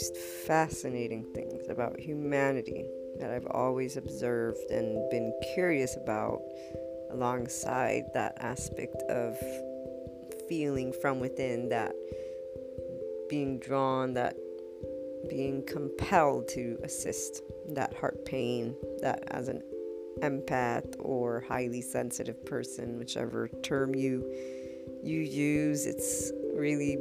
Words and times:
Most 0.00 0.16
fascinating 0.46 1.24
things 1.34 1.68
about 1.68 1.98
humanity 1.98 2.88
that 3.18 3.30
I've 3.30 3.46
always 3.50 3.96
observed 3.96 4.70
and 4.70 5.10
been 5.10 5.32
curious 5.54 5.96
about, 5.96 6.40
alongside 7.10 8.04
that 8.14 8.36
aspect 8.40 9.02
of 9.10 9.36
feeling 10.48 10.92
from 11.02 11.20
within, 11.20 11.68
that 11.68 11.92
being 13.28 13.58
drawn, 13.58 14.14
that 14.14 14.36
being 15.28 15.64
compelled 15.66 16.48
to 16.48 16.78
assist 16.82 17.42
that 17.70 17.92
heart 17.94 18.24
pain, 18.24 18.74
that 19.02 19.24
as 19.28 19.48
an 19.48 19.62
empath 20.20 20.94
or 20.98 21.40
highly 21.40 21.82
sensitive 21.82 22.44
person, 22.46 22.98
whichever 22.98 23.48
term 23.62 23.94
you 23.94 24.24
you 25.02 25.20
use, 25.20 25.86
it's 25.86 26.32
really 26.54 26.96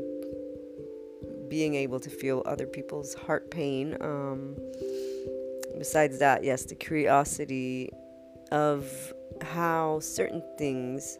being 1.49 1.75
able 1.75 1.99
to 1.99 2.09
feel 2.09 2.43
other 2.45 2.65
people's 2.65 3.13
heart 3.13 3.49
pain. 3.51 3.97
Um, 4.01 4.55
besides 5.77 6.19
that, 6.19 6.43
yes, 6.43 6.65
the 6.65 6.75
curiosity 6.75 7.89
of 8.51 9.13
how 9.41 9.99
certain 9.99 10.43
things, 10.57 11.17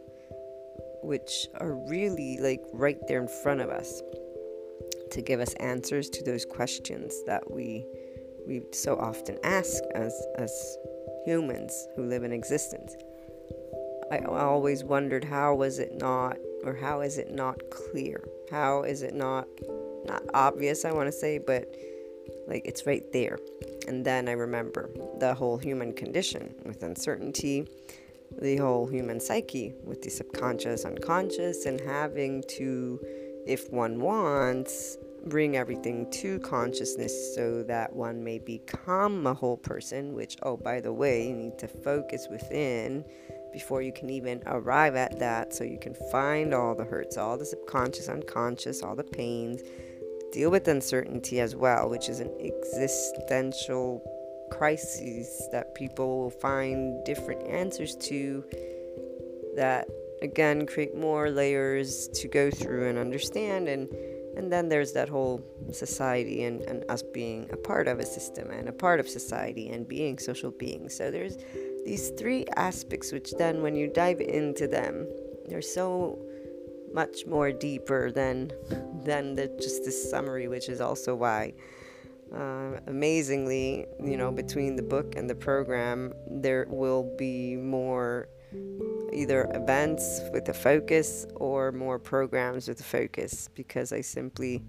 which 1.02 1.46
are 1.58 1.74
really 1.88 2.38
like 2.40 2.62
right 2.72 2.98
there 3.08 3.20
in 3.20 3.28
front 3.28 3.60
of 3.60 3.70
us, 3.70 4.02
to 5.10 5.22
give 5.22 5.40
us 5.40 5.54
answers 5.54 6.08
to 6.10 6.22
those 6.24 6.44
questions 6.44 7.14
that 7.26 7.50
we 7.50 7.84
we 8.46 8.62
so 8.72 8.96
often 8.96 9.38
ask 9.44 9.82
as 9.94 10.14
as 10.36 10.78
humans 11.24 11.88
who 11.96 12.04
live 12.04 12.22
in 12.22 12.32
existence. 12.32 12.94
I 14.10 14.18
always 14.20 14.82
wondered 14.82 15.24
how 15.24 15.54
was 15.54 15.78
it 15.78 15.94
not 15.94 16.36
or 16.64 16.74
how 16.74 17.00
is 17.00 17.16
it 17.18 17.30
not 17.30 17.58
clear? 17.70 18.24
How 18.50 18.82
is 18.82 19.02
it 19.02 19.14
not 19.14 19.46
not 20.10 20.22
obvious 20.34 20.84
I 20.84 20.92
want 20.92 21.08
to 21.08 21.12
say 21.12 21.38
but 21.38 21.74
like 22.46 22.62
it's 22.64 22.86
right 22.86 23.04
there. 23.12 23.38
And 23.86 24.04
then 24.04 24.28
I 24.28 24.32
remember 24.32 24.90
the 25.18 25.34
whole 25.34 25.56
human 25.56 25.92
condition 25.92 26.54
with 26.64 26.82
uncertainty, 26.82 27.66
the 28.40 28.56
whole 28.56 28.86
human 28.86 29.20
psyche 29.20 29.74
with 29.84 30.02
the 30.02 30.10
subconscious, 30.10 30.84
unconscious, 30.84 31.66
and 31.66 31.80
having 31.80 32.42
to 32.58 33.00
if 33.46 33.70
one 33.72 34.00
wants, 34.00 34.98
bring 35.26 35.56
everything 35.56 36.10
to 36.10 36.38
consciousness 36.40 37.34
so 37.34 37.62
that 37.64 37.92
one 37.92 38.22
may 38.22 38.38
become 38.38 39.26
a 39.26 39.34
whole 39.34 39.56
person, 39.56 40.14
which, 40.14 40.36
oh, 40.42 40.56
by 40.56 40.80
the 40.80 40.92
way, 40.92 41.28
you 41.28 41.34
need 41.34 41.58
to 41.58 41.68
focus 41.68 42.28
within 42.30 43.04
before 43.52 43.82
you 43.82 43.92
can 43.92 44.08
even 44.10 44.42
arrive 44.46 44.94
at 44.94 45.18
that 45.18 45.52
so 45.52 45.64
you 45.64 45.78
can 45.78 45.94
find 46.12 46.54
all 46.54 46.74
the 46.74 46.84
hurts, 46.84 47.16
all 47.16 47.36
the 47.36 47.44
subconscious, 47.44 48.08
unconscious, 48.08 48.82
all 48.82 48.94
the 48.94 49.02
pains, 49.02 49.62
deal 50.32 50.50
with 50.50 50.68
uncertainty 50.68 51.40
as 51.40 51.54
well, 51.56 51.88
which 51.88 52.08
is 52.08 52.20
an 52.20 52.30
existential 52.40 54.02
crisis 54.50 55.48
that 55.52 55.74
people 55.74 56.20
will 56.20 56.30
find 56.30 57.04
different 57.04 57.46
answers 57.46 57.94
to 57.96 58.44
that 59.56 59.88
again 60.22 60.66
create 60.66 60.96
more 60.96 61.30
layers 61.30 62.08
to 62.08 62.28
go 62.28 62.50
through 62.50 62.88
and 62.88 62.98
understand. 62.98 63.68
And 63.68 63.88
and 64.36 64.52
then 64.52 64.68
there's 64.68 64.92
that 64.92 65.08
whole 65.08 65.42
society 65.72 66.44
and, 66.44 66.62
and 66.62 66.84
us 66.88 67.02
being 67.02 67.48
a 67.52 67.56
part 67.56 67.88
of 67.88 67.98
a 67.98 68.06
system 68.06 68.50
and 68.50 68.68
a 68.68 68.72
part 68.72 69.00
of 69.00 69.08
society 69.08 69.70
and 69.70 69.88
being 69.88 70.18
social 70.18 70.52
beings. 70.52 70.94
So 70.96 71.10
there's 71.10 71.36
these 71.84 72.10
three 72.10 72.44
aspects 72.56 73.10
which 73.10 73.32
then 73.32 73.60
when 73.62 73.74
you 73.74 73.88
dive 73.88 74.20
into 74.20 74.68
them 74.68 75.08
they're 75.48 75.62
so 75.62 76.18
much 76.92 77.26
more 77.26 77.52
deeper 77.52 78.10
than 78.10 78.50
than 79.04 79.34
the, 79.34 79.46
just 79.60 79.84
this 79.84 80.10
summary 80.10 80.48
which 80.48 80.68
is 80.68 80.80
also 80.80 81.14
why 81.14 81.52
uh, 82.34 82.72
amazingly 82.86 83.86
you 84.02 84.16
know 84.16 84.30
between 84.30 84.76
the 84.76 84.82
book 84.82 85.14
and 85.16 85.28
the 85.28 85.34
program 85.34 86.12
there 86.28 86.66
will 86.68 87.14
be 87.16 87.56
more 87.56 88.28
either 89.12 89.50
events 89.54 90.20
with 90.32 90.48
a 90.48 90.54
focus 90.54 91.26
or 91.36 91.72
more 91.72 91.98
programs 91.98 92.68
with 92.68 92.80
a 92.80 92.84
focus 92.84 93.48
because 93.54 93.92
I 93.92 94.00
simply 94.00 94.62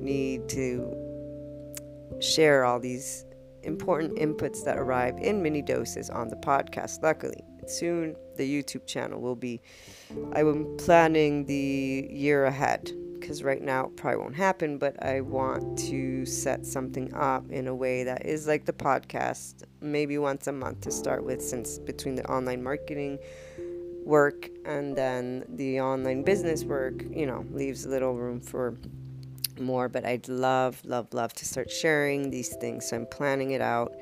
need 0.00 0.48
to 0.50 0.94
share 2.20 2.64
all 2.64 2.80
these 2.80 3.24
important 3.62 4.16
inputs 4.16 4.64
that 4.64 4.78
arrive 4.78 5.18
in 5.18 5.42
mini 5.42 5.62
doses 5.62 6.10
on 6.10 6.28
the 6.28 6.36
podcast. 6.36 7.02
Luckily, 7.02 7.44
soon 7.70 8.16
the 8.36 8.44
YouTube 8.44 8.86
channel 8.86 9.20
will 9.20 9.36
be. 9.36 9.60
I'm 10.32 10.76
planning 10.78 11.44
the 11.46 12.08
year 12.10 12.46
ahead 12.46 12.92
because 13.18 13.42
right 13.42 13.60
now 13.60 13.86
it 13.86 13.96
probably 13.96 14.20
won't 14.20 14.36
happen, 14.36 14.78
but 14.78 15.02
I 15.02 15.20
want 15.20 15.78
to 15.90 16.24
set 16.24 16.64
something 16.64 17.12
up 17.14 17.50
in 17.50 17.66
a 17.66 17.74
way 17.74 18.04
that 18.04 18.24
is 18.24 18.46
like 18.46 18.64
the 18.64 18.72
podcast, 18.72 19.64
maybe 19.80 20.18
once 20.18 20.46
a 20.46 20.52
month 20.52 20.82
to 20.82 20.90
start 20.90 21.24
with, 21.24 21.42
since 21.42 21.78
between 21.78 22.14
the 22.14 22.24
online 22.30 22.62
marketing 22.62 23.18
work 24.04 24.48
and 24.64 24.96
then 24.96 25.44
the 25.50 25.80
online 25.80 26.22
business 26.22 26.64
work, 26.64 27.04
you 27.10 27.26
know, 27.26 27.44
leaves 27.50 27.84
a 27.84 27.88
little 27.88 28.14
room 28.14 28.40
for 28.40 28.78
more. 29.60 29.88
But 29.88 30.06
I'd 30.06 30.28
love, 30.28 30.80
love, 30.84 31.12
love 31.12 31.34
to 31.34 31.44
start 31.44 31.70
sharing 31.70 32.30
these 32.30 32.54
things. 32.56 32.88
So 32.88 32.96
I'm 32.96 33.06
planning 33.06 33.50
it 33.50 33.60
out 33.60 33.92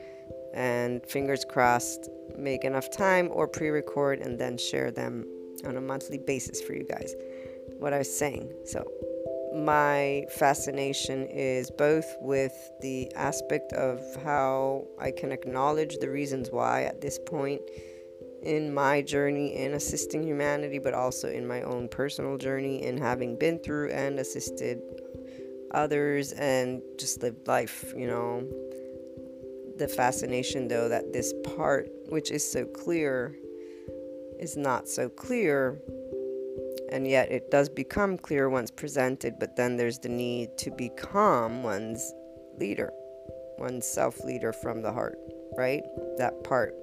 and 0.54 1.04
fingers 1.06 1.44
crossed, 1.44 2.08
make 2.38 2.64
enough 2.64 2.90
time 2.90 3.28
or 3.32 3.48
pre 3.48 3.68
record 3.68 4.20
and 4.20 4.38
then 4.38 4.58
share 4.58 4.90
them 4.90 5.24
on 5.64 5.76
a 5.76 5.80
monthly 5.80 6.18
basis 6.18 6.60
for 6.60 6.74
you 6.74 6.84
guys. 6.84 7.14
what 7.78 7.92
I 7.92 7.98
was 7.98 8.18
saying. 8.18 8.52
So, 8.64 8.86
my 9.54 10.26
fascination 10.38 11.26
is 11.26 11.70
both 11.70 12.06
with 12.20 12.54
the 12.80 13.12
aspect 13.14 13.72
of 13.72 14.00
how 14.22 14.86
I 14.98 15.10
can 15.10 15.32
acknowledge 15.32 15.98
the 15.98 16.10
reasons 16.10 16.50
why 16.50 16.82
at 16.84 17.00
this 17.00 17.18
point 17.26 17.62
in 18.42 18.72
my 18.72 19.02
journey 19.02 19.56
in 19.56 19.74
assisting 19.74 20.22
humanity, 20.22 20.78
but 20.78 20.94
also 20.94 21.28
in 21.28 21.46
my 21.46 21.62
own 21.62 21.88
personal 21.88 22.36
journey 22.36 22.82
in 22.82 22.96
having 22.98 23.36
been 23.36 23.58
through 23.58 23.90
and 23.90 24.18
assisted 24.18 24.80
others 25.72 26.32
and 26.32 26.82
just 26.98 27.22
lived 27.22 27.48
life, 27.48 27.92
you 27.96 28.06
know. 28.06 28.46
The 29.78 29.88
fascination, 29.88 30.68
though, 30.68 30.88
that 30.88 31.12
this 31.12 31.32
part, 31.56 31.88
which 32.08 32.30
is 32.30 32.50
so 32.50 32.64
clear, 32.64 33.36
is 34.38 34.56
not 34.56 34.88
so 34.88 35.08
clear 35.08 35.80
and 36.90 37.06
yet 37.06 37.30
it 37.30 37.50
does 37.50 37.68
become 37.68 38.16
clear 38.16 38.48
once 38.48 38.70
presented, 38.70 39.38
but 39.38 39.56
then 39.56 39.76
there's 39.76 39.98
the 39.98 40.08
need 40.08 40.56
to 40.58 40.70
become 40.70 41.62
one's 41.62 42.12
leader, 42.58 42.92
one's 43.58 43.86
self 43.86 44.20
leader 44.24 44.52
from 44.52 44.82
the 44.82 44.92
heart, 44.92 45.18
right? 45.56 45.82
That 46.18 46.44
part, 46.44 46.74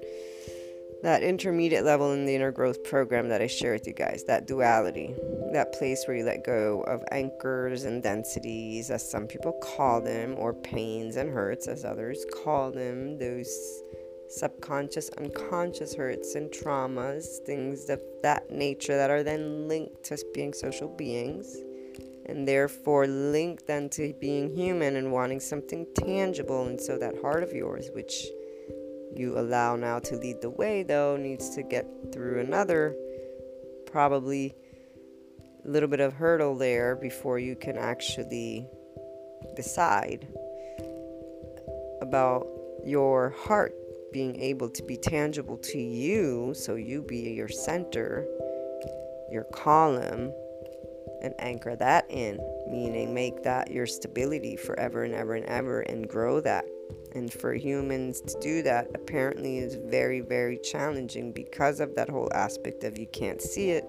that 1.03 1.21
intermediate 1.21 1.83
level 1.83 2.13
in 2.13 2.25
the 2.25 2.33
inner 2.33 2.51
growth 2.51 2.81
program 2.85 3.27
that 3.27 3.41
I 3.41 3.47
share 3.47 3.73
with 3.73 3.85
you 3.85 3.93
guys, 3.93 4.23
that 4.23 4.47
duality, 4.47 5.13
that 5.51 5.73
place 5.73 6.05
where 6.07 6.15
you 6.15 6.23
let 6.23 6.45
go 6.45 6.81
of 6.83 7.03
anchors 7.11 7.83
and 7.83 8.01
densities, 8.01 8.89
as 8.89 9.07
some 9.07 9.27
people 9.27 9.51
call 9.61 9.99
them, 9.99 10.35
or 10.37 10.53
pains 10.53 11.17
and 11.17 11.29
hurts, 11.29 11.67
as 11.67 11.83
others 11.83 12.25
call 12.43 12.71
them, 12.71 13.17
those 13.17 13.53
subconscious, 14.29 15.09
unconscious 15.17 15.93
hurts 15.93 16.35
and 16.35 16.49
traumas, 16.51 17.37
things 17.45 17.89
of 17.89 18.01
that 18.23 18.49
nature 18.49 18.95
that 18.95 19.11
are 19.11 19.23
then 19.23 19.67
linked 19.67 20.03
to 20.05 20.17
being 20.33 20.53
social 20.53 20.87
beings 20.87 21.57
and 22.27 22.47
therefore 22.47 23.05
linked 23.07 23.67
then 23.67 23.89
to 23.89 24.13
being 24.21 24.55
human 24.55 24.95
and 24.95 25.11
wanting 25.11 25.41
something 25.41 25.85
tangible. 25.95 26.65
And 26.65 26.79
so 26.79 26.97
that 26.97 27.21
heart 27.21 27.43
of 27.43 27.51
yours, 27.51 27.89
which 27.93 28.27
you 29.15 29.37
allow 29.37 29.75
now 29.75 29.99
to 29.99 30.15
lead 30.15 30.41
the 30.41 30.49
way, 30.49 30.83
though, 30.83 31.17
needs 31.17 31.55
to 31.55 31.63
get 31.63 31.85
through 32.11 32.39
another 32.39 32.95
probably 33.85 34.55
a 35.63 35.69
little 35.69 35.87
bit 35.87 35.99
of 35.99 36.13
hurdle 36.13 36.57
there 36.57 36.95
before 36.95 37.39
you 37.39 37.55
can 37.55 37.77
actually 37.77 38.67
decide 39.55 40.27
about 42.01 42.47
your 42.83 43.29
heart 43.29 43.73
being 44.11 44.39
able 44.39 44.69
to 44.69 44.83
be 44.83 44.97
tangible 44.97 45.57
to 45.57 45.79
you, 45.79 46.53
so 46.55 46.75
you 46.75 47.01
be 47.01 47.31
your 47.31 47.47
center, 47.47 48.27
your 49.31 49.45
column, 49.45 50.31
and 51.21 51.33
anchor 51.39 51.75
that 51.75 52.05
in, 52.09 52.37
meaning 52.69 53.13
make 53.13 53.43
that 53.43 53.71
your 53.71 53.87
stability 53.87 54.55
forever 54.55 55.03
and 55.03 55.13
ever 55.13 55.35
and 55.35 55.45
ever 55.45 55.81
and 55.81 56.07
grow 56.07 56.39
that. 56.41 56.65
And 57.15 57.31
for 57.31 57.53
humans 57.53 58.21
to 58.21 58.39
do 58.39 58.63
that 58.63 58.89
apparently 58.95 59.59
is 59.59 59.75
very, 59.75 60.21
very 60.21 60.57
challenging 60.57 61.31
because 61.31 61.79
of 61.79 61.95
that 61.95 62.09
whole 62.09 62.29
aspect 62.33 62.83
of 62.83 62.97
you 62.97 63.07
can't 63.07 63.41
see 63.41 63.69
it. 63.69 63.85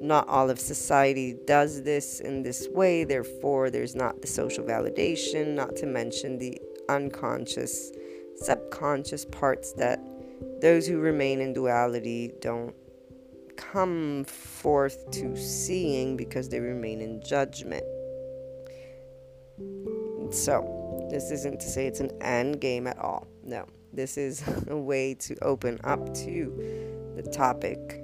Not 0.00 0.28
all 0.28 0.50
of 0.50 0.58
society 0.58 1.36
does 1.46 1.82
this 1.82 2.20
in 2.20 2.42
this 2.42 2.68
way, 2.68 3.04
therefore, 3.04 3.70
there's 3.70 3.94
not 3.94 4.20
the 4.20 4.26
social 4.26 4.64
validation, 4.64 5.54
not 5.54 5.76
to 5.76 5.86
mention 5.86 6.38
the 6.38 6.60
unconscious 6.88 7.92
subconscious 8.36 9.24
parts 9.24 9.72
that 9.74 10.00
those 10.60 10.86
who 10.86 10.98
remain 10.98 11.40
in 11.40 11.52
duality 11.52 12.32
don't 12.40 12.74
come 13.56 14.24
forth 14.24 15.10
to 15.12 15.36
seeing 15.36 16.16
because 16.16 16.48
they 16.48 16.58
remain 16.58 17.00
in 17.00 17.22
judgment. 17.22 17.84
So, 20.30 20.81
this 21.12 21.30
isn't 21.30 21.60
to 21.60 21.68
say 21.68 21.86
it's 21.86 22.00
an 22.00 22.10
end 22.22 22.58
game 22.58 22.86
at 22.86 22.98
all. 22.98 23.26
No, 23.44 23.66
this 23.92 24.16
is 24.16 24.42
a 24.68 24.76
way 24.76 25.12
to 25.14 25.36
open 25.42 25.78
up 25.84 26.02
to 26.14 27.12
the 27.16 27.22
topic 27.22 28.02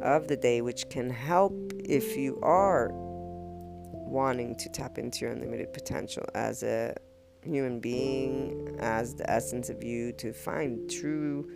of 0.00 0.28
the 0.28 0.36
day, 0.36 0.60
which 0.60 0.88
can 0.88 1.10
help 1.10 1.52
if 1.84 2.16
you 2.16 2.38
are 2.42 2.90
wanting 2.92 4.54
to 4.56 4.68
tap 4.68 4.96
into 4.96 5.24
your 5.24 5.32
unlimited 5.32 5.72
potential 5.72 6.24
as 6.36 6.62
a 6.62 6.94
human 7.42 7.80
being 7.80 8.76
as 8.80 9.14
the 9.16 9.28
essence 9.28 9.68
of 9.68 9.82
you 9.82 10.12
to 10.12 10.32
find 10.32 10.88
true 10.88 11.50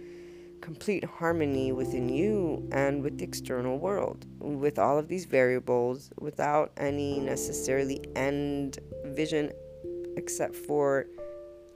complete 0.60 1.04
harmony 1.04 1.72
within 1.72 2.08
you 2.08 2.68
and 2.72 3.02
with 3.02 3.16
the 3.18 3.24
external 3.24 3.78
world 3.78 4.26
with 4.40 4.78
all 4.78 4.98
of 4.98 5.08
these 5.08 5.24
variables 5.24 6.10
without 6.18 6.70
any 6.76 7.18
necessarily 7.18 8.00
end 8.14 8.78
vision 9.06 9.50
except 10.20 10.54
for 10.54 11.06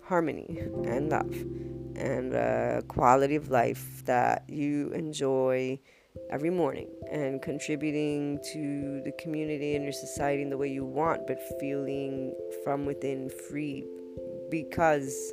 harmony 0.02 0.60
and 0.84 1.08
love 1.08 1.34
and 1.96 2.34
a 2.34 2.82
quality 2.88 3.36
of 3.36 3.50
life 3.50 4.04
that 4.04 4.44
you 4.48 4.90
enjoy 4.90 5.78
every 6.30 6.50
morning 6.50 6.88
and 7.10 7.40
contributing 7.40 8.38
to 8.52 9.00
the 9.04 9.12
community 9.18 9.74
and 9.74 9.82
your 9.82 9.92
society 9.92 10.42
in 10.42 10.50
the 10.50 10.58
way 10.58 10.68
you 10.68 10.84
want, 10.84 11.26
but 11.26 11.38
feeling 11.58 12.34
from 12.62 12.84
within 12.84 13.30
free 13.48 13.84
because 14.50 15.32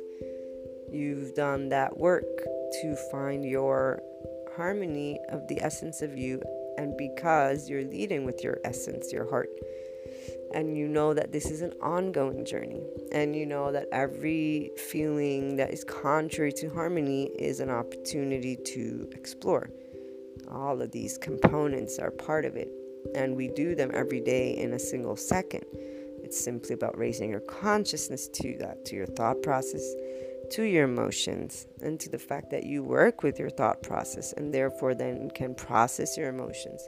you've 0.90 1.34
done 1.34 1.68
that 1.68 1.96
work 1.98 2.24
to 2.80 2.96
find 3.10 3.44
your 3.44 4.00
harmony 4.56 5.18
of 5.28 5.46
the 5.48 5.60
essence 5.62 6.02
of 6.02 6.16
you 6.16 6.40
and 6.78 6.96
because 6.96 7.68
you're 7.68 7.84
leading 7.84 8.24
with 8.24 8.42
your 8.42 8.58
essence, 8.64 9.12
your 9.12 9.28
heart. 9.28 9.50
And 10.54 10.76
you 10.76 10.86
know 10.86 11.14
that 11.14 11.32
this 11.32 11.46
is 11.46 11.62
an 11.62 11.72
ongoing 11.80 12.44
journey. 12.44 12.82
And 13.12 13.34
you 13.34 13.46
know 13.46 13.72
that 13.72 13.88
every 13.92 14.70
feeling 14.76 15.56
that 15.56 15.72
is 15.72 15.84
contrary 15.84 16.52
to 16.54 16.68
harmony 16.68 17.24
is 17.38 17.60
an 17.60 17.70
opportunity 17.70 18.56
to 18.56 19.08
explore. 19.12 19.70
All 20.50 20.82
of 20.82 20.92
these 20.92 21.16
components 21.16 21.98
are 21.98 22.10
part 22.10 22.44
of 22.44 22.56
it. 22.56 22.68
And 23.14 23.36
we 23.36 23.48
do 23.48 23.74
them 23.74 23.90
every 23.94 24.20
day 24.20 24.56
in 24.56 24.74
a 24.74 24.78
single 24.78 25.16
second. 25.16 25.64
It's 26.22 26.42
simply 26.42 26.74
about 26.74 26.96
raising 26.96 27.30
your 27.30 27.40
consciousness 27.40 28.28
to 28.28 28.56
that, 28.58 28.84
to 28.86 28.96
your 28.96 29.06
thought 29.06 29.42
process, 29.42 29.82
to 30.50 30.62
your 30.62 30.84
emotions, 30.84 31.66
and 31.80 31.98
to 31.98 32.08
the 32.10 32.18
fact 32.18 32.50
that 32.50 32.64
you 32.64 32.82
work 32.82 33.22
with 33.22 33.38
your 33.38 33.50
thought 33.50 33.82
process 33.82 34.32
and 34.34 34.52
therefore 34.52 34.94
then 34.94 35.30
can 35.30 35.54
process 35.54 36.16
your 36.16 36.28
emotions. 36.28 36.86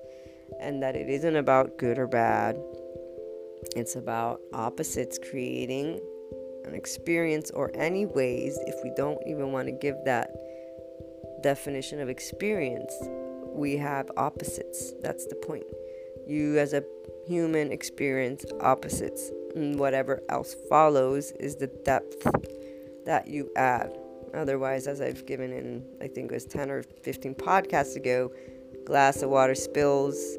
And 0.61 0.83
that 0.83 0.95
it 0.95 1.09
isn't 1.09 1.37
about 1.37 1.79
good 1.79 1.99
or 1.99 2.07
bad, 2.07 2.57
it's 3.77 3.97
about 3.97 4.41
opposites 4.53 5.19
creating 5.31 6.01
an 6.65 6.75
experience 6.75 7.51
or 7.51 7.71
any 7.75 8.07
ways, 8.07 8.59
if 8.67 8.75
we 8.83 8.91
don't 8.97 9.21
even 9.27 9.53
want 9.53 9.69
to 9.69 9.73
give 9.73 9.97
that 10.05 10.31
definition 11.43 12.01
of 12.01 12.09
experience, 12.09 12.93
we 13.55 13.77
have 13.77 14.11
opposites. 14.17 14.95
That's 15.03 15.27
the 15.27 15.35
point. 15.37 15.65
You, 16.27 16.59
as 16.59 16.73
a 16.73 16.83
human 17.27 17.73
experience 17.73 18.45
opposites. 18.61 19.31
And 19.55 19.79
whatever 19.79 20.23
else 20.29 20.57
follows 20.69 21.31
is 21.33 21.57
the 21.57 21.69
depth 21.69 22.27
that 23.07 23.29
you 23.29 23.51
add. 23.57 23.97
Otherwise, 24.35 24.89
as 24.89 25.01
I've 25.01 25.27
given 25.27 25.53
in, 25.53 25.85
I 26.01 26.09
think 26.09 26.33
it 26.33 26.35
was 26.35 26.45
10 26.45 26.71
or 26.71 26.83
15 26.83 27.35
podcasts 27.37 27.95
ago, 27.95 28.33
glass 28.85 29.23
of 29.23 29.31
water 29.31 29.55
spills. 29.55 30.37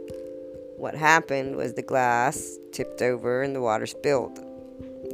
What 0.78 0.96
happened 0.96 1.56
was 1.56 1.74
the 1.74 1.82
glass 1.82 2.58
tipped 2.72 3.02
over 3.02 3.44
and 3.44 3.56
the 3.56 3.62
water 3.62 3.86
spilled. 3.86 4.40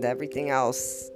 Everything 0.03 0.50
else 0.50 1.12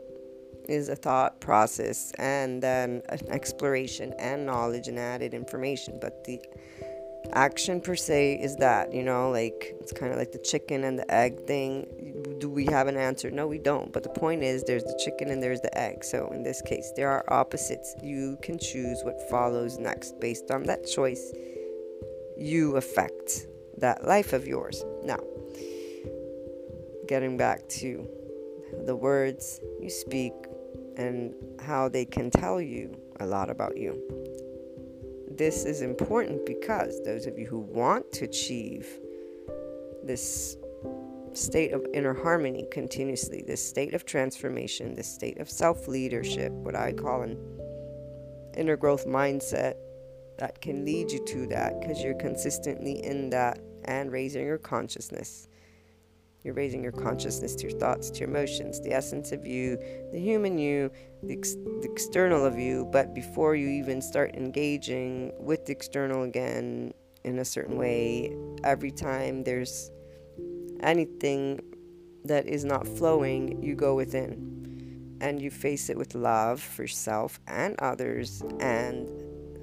is 0.70 0.90
a 0.90 0.96
thought 0.96 1.40
process 1.42 2.12
and 2.18 2.62
then 2.62 3.02
an 3.10 3.20
exploration 3.30 4.14
and 4.20 4.46
knowledge 4.46 4.88
and 4.88 5.00
added 5.00 5.34
information. 5.34 5.98
But 6.00 6.24
the 6.26 6.42
action 7.34 7.82
per 7.82 7.96
se 7.96 8.40
is 8.40 8.56
that 8.58 8.94
you 8.94 9.02
know 9.02 9.32
like 9.32 9.76
it's 9.80 9.92
kind 9.92 10.12
of 10.12 10.18
like 10.20 10.32
the 10.32 10.38
chicken 10.40 10.84
and 10.84 11.00
the 11.00 11.12
egg 11.12 11.46
thing. 11.48 11.88
Do 12.40 12.50
we 12.50 12.66
have 12.66 12.88
an 12.88 12.98
answer? 12.98 13.32
No 13.32 13.48
we 13.48 13.58
don't. 13.58 13.92
But 13.92 14.04
the 14.04 14.10
point 14.10 14.44
is 14.44 14.64
there's 14.64 14.84
the 14.84 15.00
chicken 15.04 15.32
and 15.32 15.42
there's 15.42 15.62
the 15.62 15.76
egg. 15.78 16.04
So 16.04 16.30
in 16.34 16.44
this 16.44 16.62
case 16.62 16.92
there 16.96 17.10
are 17.10 17.26
opposites. 17.34 17.96
You 18.04 18.38
can 18.42 18.60
choose 18.60 19.02
what 19.04 19.28
follows 19.30 19.80
next 19.80 20.20
based 20.20 20.52
on 20.52 20.64
that 20.64 20.86
choice 20.86 21.34
you 22.38 22.76
affect 22.76 23.48
that 23.78 24.06
life 24.06 24.34
of 24.34 24.48
yours. 24.48 24.84
Now 25.04 25.20
getting 27.08 27.38
back 27.38 27.68
to 27.70 28.08
the 28.86 28.96
words 28.96 29.62
you 29.80 29.90
speak 29.90 30.34
and 30.98 31.34
how 31.62 31.90
they 31.90 32.06
can 32.06 32.30
tell 32.32 32.62
you 32.62 32.96
a 33.20 33.26
lot 33.26 33.50
about 33.50 33.78
you. 33.78 34.02
This 35.30 35.66
is 35.66 35.82
important 35.82 36.46
because 36.46 37.02
those 37.04 37.26
of 37.26 37.38
you 37.38 37.46
who 37.46 37.60
want 37.60 38.12
to 38.14 38.26
achieve 38.26 38.88
this 40.04 40.58
state 41.34 41.74
of 41.74 41.86
inner 41.94 42.14
harmony 42.14 42.66
continuously, 42.72 43.44
this 43.46 43.66
state 43.66 43.94
of 43.94 44.06
transformation, 44.06 44.96
this 44.96 45.08
state 45.08 45.40
of 45.40 45.50
self 45.50 45.88
leadership, 45.88 46.52
what 46.54 46.76
I 46.76 46.94
call 46.94 47.24
an 47.24 47.38
inner 48.56 48.78
growth 48.78 49.06
mindset 49.06 49.76
that 50.38 50.62
can 50.62 50.86
lead 50.86 51.12
you 51.12 51.26
to 51.26 51.48
that 51.48 51.82
because 51.82 52.02
you're 52.02 52.14
consistently 52.16 53.04
in 53.04 53.30
that 53.32 53.60
and 53.86 54.12
raising 54.12 54.46
your 54.46 54.58
consciousness. 54.58 55.48
You're 56.44 56.54
raising 56.54 56.84
your 56.84 56.92
consciousness 56.92 57.56
to 57.56 57.70
your 57.70 57.80
thoughts, 57.80 58.12
to 58.12 58.20
your 58.20 58.30
emotions, 58.30 58.80
the 58.82 58.94
essence 58.94 59.32
of 59.32 59.48
you, 59.48 59.78
the 60.12 60.20
human 60.20 60.60
you, 60.60 60.92
the, 61.24 61.34
ex- 61.34 61.56
the 61.56 61.90
external 61.92 62.46
of 62.46 62.60
you. 62.60 62.88
But 62.92 63.16
before 63.16 63.56
you 63.56 63.68
even 63.68 64.00
start 64.00 64.36
engaging 64.36 65.32
with 65.40 65.66
the 65.66 65.72
external 65.72 66.22
again 66.22 66.94
in 67.24 67.40
a 67.40 67.46
certain 67.46 67.78
way, 67.78 68.36
every 68.64 68.92
time 68.92 69.44
there's 69.44 69.90
anything 70.82 71.60
that 72.26 72.46
is 72.46 72.64
not 72.64 72.88
flowing, 72.88 73.64
you 73.64 73.74
go 73.74 73.96
within 73.96 75.18
and 75.22 75.42
you 75.42 75.50
face 75.50 75.90
it 75.90 75.98
with 75.98 76.14
love 76.14 76.62
for 76.62 76.84
yourself 76.84 77.40
and 77.48 77.76
others 77.80 78.44
and 78.60 79.10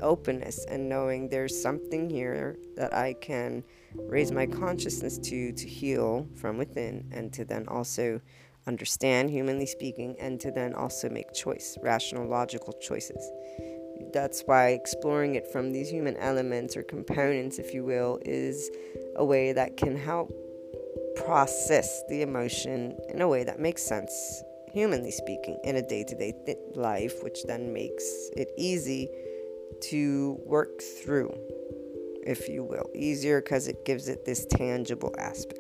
openness 0.03 0.65
and 0.67 0.89
knowing 0.89 1.29
there's 1.29 1.61
something 1.61 2.11
here 2.11 2.59
that 2.77 2.95
I 2.95 3.15
can 3.15 3.65
raise 3.95 4.33
my 4.33 4.47
consciousness 4.47 5.19
to 5.19 5.53
to 5.53 5.69
heal 5.69 6.27
from 6.35 6.59
within 6.59 7.09
and 7.13 7.33
to 7.35 7.45
then 7.45 7.67
also 7.69 8.21
understand 8.67 9.31
humanly 9.31 9.67
speaking 9.67 10.17
and 10.21 10.41
to 10.41 10.51
then 10.51 10.75
also 10.75 11.09
make 11.09 11.33
choice 11.33 11.77
rational 11.83 12.29
logical 12.29 12.73
choices. 12.75 13.31
That's 14.13 14.43
why 14.43 14.71
exploring 14.71 15.35
it 15.35 15.51
from 15.53 15.73
these 15.73 15.89
human 15.89 16.17
elements 16.17 16.77
or 16.77 16.83
components 16.83 17.59
if 17.59 17.73
you 17.73 17.85
will 17.85 18.19
is 18.23 18.71
a 19.17 19.25
way 19.25 19.53
that 19.53 19.77
can 19.77 19.97
help 19.97 20.33
process 21.17 22.03
the 22.09 22.23
emotion 22.23 22.97
in 23.11 23.21
a 23.21 23.29
way 23.29 23.45
that 23.45 23.61
makes 23.61 23.83
sense 23.83 24.43
humanly 24.73 25.11
speaking 25.11 25.59
in 25.65 25.77
a 25.77 25.83
day-to-day 25.83 26.33
th- 26.47 26.59
life 26.75 27.23
which 27.23 27.45
then 27.45 27.73
makes 27.73 28.05
it 28.37 28.51
easy 28.57 29.09
to 29.91 30.39
work 30.45 30.81
through, 30.81 31.33
if 32.25 32.49
you 32.49 32.65
will. 32.65 32.89
Easier 32.95 33.41
because 33.41 33.69
it 33.69 33.85
gives 33.85 34.09
it 34.09 34.25
this 34.25 34.47
tangible 34.47 35.15
aspect. 35.19 35.59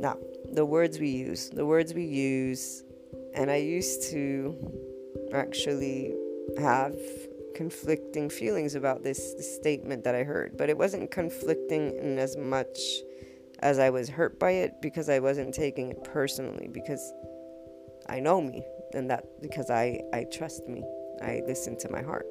Now, 0.00 0.16
the 0.52 0.64
words 0.64 0.98
we 0.98 1.08
use, 1.08 1.50
the 1.50 1.66
words 1.66 1.94
we 1.94 2.04
use, 2.04 2.84
and 3.34 3.50
I 3.50 3.56
used 3.56 4.10
to 4.10 4.56
actually 5.34 6.14
have 6.58 6.96
conflicting 7.54 8.30
feelings 8.30 8.74
about 8.74 9.02
this, 9.02 9.34
this 9.34 9.56
statement 9.56 10.04
that 10.04 10.14
I 10.14 10.22
heard, 10.22 10.56
but 10.56 10.70
it 10.70 10.78
wasn't 10.78 11.10
conflicting 11.10 11.96
in 11.96 12.18
as 12.18 12.36
much 12.36 12.78
as 13.60 13.80
I 13.80 13.90
was 13.90 14.08
hurt 14.08 14.38
by 14.38 14.52
it 14.52 14.80
because 14.80 15.08
I 15.08 15.18
wasn't 15.18 15.52
taking 15.52 15.90
it 15.90 16.04
personally 16.04 16.68
because 16.68 17.12
I 18.08 18.20
know 18.20 18.40
me 18.40 18.64
and 18.94 19.10
that 19.10 19.24
because 19.42 19.70
I, 19.70 20.00
I 20.14 20.24
trust 20.32 20.68
me. 20.68 20.84
I 21.20 21.42
listen 21.46 21.76
to 21.78 21.90
my 21.90 22.00
heart 22.00 22.26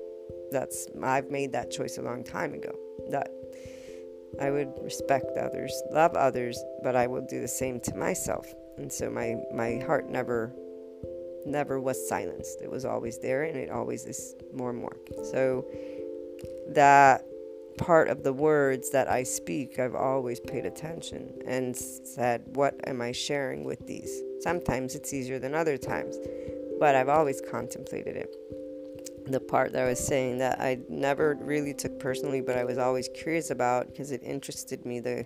that's 0.52 0.88
I've 1.04 1.30
made 1.30 1.52
that 1.54 1.72
choice 1.72 1.98
a 1.98 2.02
long 2.02 2.24
time 2.24 2.54
ago. 2.54 2.74
That 3.10 3.30
I 4.42 4.52
would 4.52 4.74
respect 4.82 5.38
others, 5.38 5.74
love 5.92 6.16
others, 6.16 6.62
but 6.84 6.96
I 6.96 7.08
will 7.08 7.26
do 7.26 7.42
the 7.42 7.48
same 7.48 7.80
to 7.82 7.96
myself. 7.96 8.54
And 8.78 8.92
so 8.92 9.10
my 9.10 9.36
my 9.54 9.80
heart 9.86 10.10
never 10.10 10.54
never 11.46 11.80
was 11.80 12.08
silenced. 12.08 12.62
It 12.62 12.70
was 12.70 12.86
always 12.86 13.20
there 13.20 13.44
and 13.44 13.58
it 13.58 13.70
always 13.70 14.06
is 14.06 14.36
more 14.54 14.70
and 14.70 14.80
more. 14.80 14.98
So 15.32 15.66
that 16.70 17.24
part 17.78 18.10
of 18.10 18.24
the 18.24 18.34
words 18.34 18.90
that 18.90 19.10
I 19.10 19.24
speak, 19.24 19.80
I've 19.80 19.96
always 19.96 20.40
paid 20.40 20.66
attention 20.66 21.34
and 21.46 21.76
said, 21.76 22.44
What 22.54 22.76
am 22.86 23.02
I 23.02 23.12
sharing 23.12 23.64
with 23.64 23.86
these? 23.88 24.22
Sometimes 24.42 24.96
it's 24.96 25.14
easier 25.14 25.40
than 25.40 25.56
other 25.56 25.78
times, 25.78 26.18
but 26.80 26.96
I've 26.96 27.10
always 27.10 27.42
contemplated 27.42 28.16
it 28.16 28.36
the 29.32 29.40
part 29.40 29.74
that 29.74 29.84
I 29.84 29.90
was 29.90 30.00
saying 30.00 30.40
that 30.40 30.60
I 30.60 30.80
never 30.90 31.38
really 31.42 31.74
took 31.74 32.00
personally, 32.00 32.42
but 32.42 32.58
I 32.58 32.64
was 32.64 32.78
always 32.78 33.10
curious 33.14 33.50
about 33.50 33.88
because 33.88 34.12
it 34.12 34.22
interested 34.24 34.86
me 34.86 35.00
the 35.00 35.26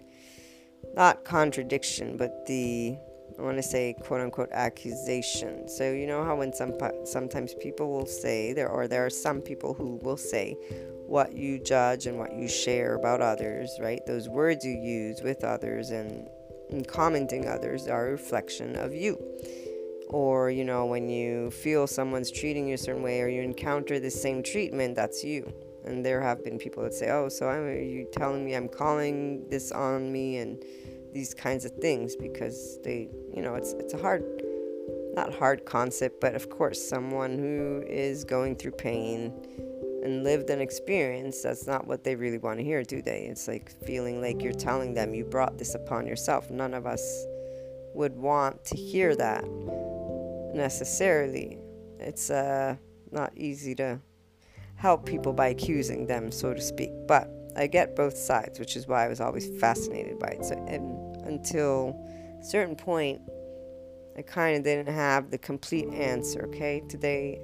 not 0.95 1.23
contradiction, 1.23 2.17
but 2.17 2.45
the 2.45 2.97
I 3.37 3.41
want 3.41 3.57
to 3.57 3.63
say 3.63 3.95
quote 4.03 4.21
unquote 4.21 4.49
accusation. 4.51 5.67
So 5.67 5.91
you 5.91 6.05
know 6.07 6.23
how 6.23 6.35
when 6.35 6.53
some 6.53 6.73
sometimes 7.05 7.53
people 7.55 7.91
will 7.91 8.05
say 8.05 8.53
there 8.53 8.69
or 8.69 8.87
there 8.87 9.05
are 9.05 9.09
some 9.09 9.41
people 9.41 9.73
who 9.73 9.99
will 10.03 10.17
say 10.17 10.55
what 11.07 11.33
you 11.33 11.59
judge 11.59 12.07
and 12.07 12.17
what 12.17 12.33
you 12.33 12.47
share 12.47 12.95
about 12.95 13.21
others, 13.21 13.77
right? 13.81 14.05
Those 14.05 14.29
words 14.29 14.65
you 14.65 14.71
use 14.71 15.21
with 15.21 15.43
others 15.43 15.91
and, 15.91 16.29
and 16.69 16.87
commenting 16.87 17.47
others 17.47 17.87
are 17.87 18.07
a 18.07 18.11
reflection 18.11 18.75
of 18.75 18.93
you 18.93 19.17
or 20.11 20.51
you 20.51 20.63
know 20.63 20.85
when 20.85 21.09
you 21.09 21.49
feel 21.51 21.87
someone's 21.87 22.29
treating 22.29 22.67
you 22.67 22.75
a 22.75 22.77
certain 22.77 23.01
way 23.01 23.21
or 23.21 23.27
you 23.27 23.41
encounter 23.41 23.99
the 23.99 24.11
same 24.11 24.43
treatment 24.43 24.95
that's 24.95 25.23
you. 25.23 25.51
And 25.83 26.05
there 26.05 26.21
have 26.21 26.43
been 26.43 26.59
people 26.59 26.83
that 26.83 26.93
say 26.93 27.09
oh 27.09 27.27
so 27.27 27.49
I'm, 27.49 27.63
are 27.63 27.81
you 27.81 28.07
telling 28.11 28.45
me 28.45 28.53
i'm 28.53 28.69
calling 28.69 29.49
this 29.49 29.71
on 29.71 30.11
me? 30.11 30.37
and 30.37 30.63
these 31.11 31.33
kinds 31.33 31.65
of 31.65 31.71
things 31.73 32.15
because 32.15 32.79
they 32.83 33.09
you 33.35 33.41
know 33.41 33.55
it's 33.55 33.73
it's 33.73 33.93
a 33.93 33.97
hard 33.97 34.23
not 35.13 35.33
hard 35.33 35.65
concept 35.65 36.21
but 36.21 36.35
of 36.35 36.49
course 36.49 36.81
someone 36.81 37.37
who 37.37 37.83
is 37.87 38.23
going 38.23 38.55
through 38.55 38.71
pain 38.71 39.33
and 40.03 40.23
lived 40.23 40.49
an 40.49 40.61
experience 40.61 41.41
that's 41.41 41.67
not 41.67 41.87
what 41.87 42.03
they 42.03 42.15
really 42.15 42.37
want 42.37 42.57
to 42.57 42.63
hear 42.63 42.83
do 42.83 43.01
they? 43.01 43.21
It's 43.23 43.47
like 43.47 43.71
feeling 43.85 44.21
like 44.21 44.41
you're 44.41 44.53
telling 44.53 44.93
them 44.93 45.13
you 45.13 45.23
brought 45.23 45.57
this 45.57 45.75
upon 45.75 46.07
yourself. 46.07 46.49
None 46.49 46.73
of 46.73 46.85
us 46.85 47.25
would 47.93 48.15
want 48.15 48.63
to 48.65 48.75
hear 48.75 49.15
that 49.15 49.43
necessarily. 50.53 51.59
It's 51.99 52.29
uh, 52.29 52.75
not 53.11 53.31
easy 53.35 53.75
to 53.75 53.99
help 54.75 55.05
people 55.05 55.33
by 55.33 55.49
accusing 55.49 56.07
them, 56.07 56.31
so 56.31 56.53
to 56.53 56.61
speak. 56.61 56.91
But 57.07 57.29
I 57.55 57.67
get 57.67 57.95
both 57.95 58.17
sides, 58.17 58.59
which 58.59 58.75
is 58.75 58.87
why 58.87 59.05
I 59.05 59.07
was 59.07 59.21
always 59.21 59.47
fascinated 59.59 60.19
by 60.19 60.29
it. 60.29 60.45
So 60.45 60.55
until 61.25 61.95
a 62.39 62.43
certain 62.43 62.75
point, 62.75 63.21
I 64.17 64.21
kind 64.23 64.57
of 64.57 64.63
didn't 64.63 64.93
have 64.93 65.31
the 65.31 65.37
complete 65.37 65.87
answer. 65.89 66.45
Okay, 66.45 66.81
today 66.89 67.39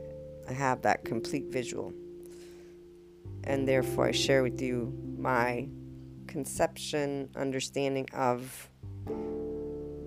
I 0.49 0.53
have 0.53 0.81
that 0.81 1.05
complete 1.05 1.45
visual, 1.49 1.93
and 3.43 3.67
therefore 3.67 4.07
I 4.07 4.11
share 4.11 4.43
with 4.43 4.61
you 4.61 4.93
my 5.17 5.67
conception, 6.27 7.29
understanding 7.35 8.07
of 8.13 8.69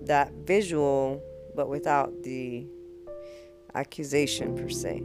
that 0.03 0.31
visual, 0.45 1.21
but 1.55 1.69
without 1.69 2.11
the 2.23 2.67
accusation 3.75 4.55
per 4.55 4.69
se. 4.69 5.01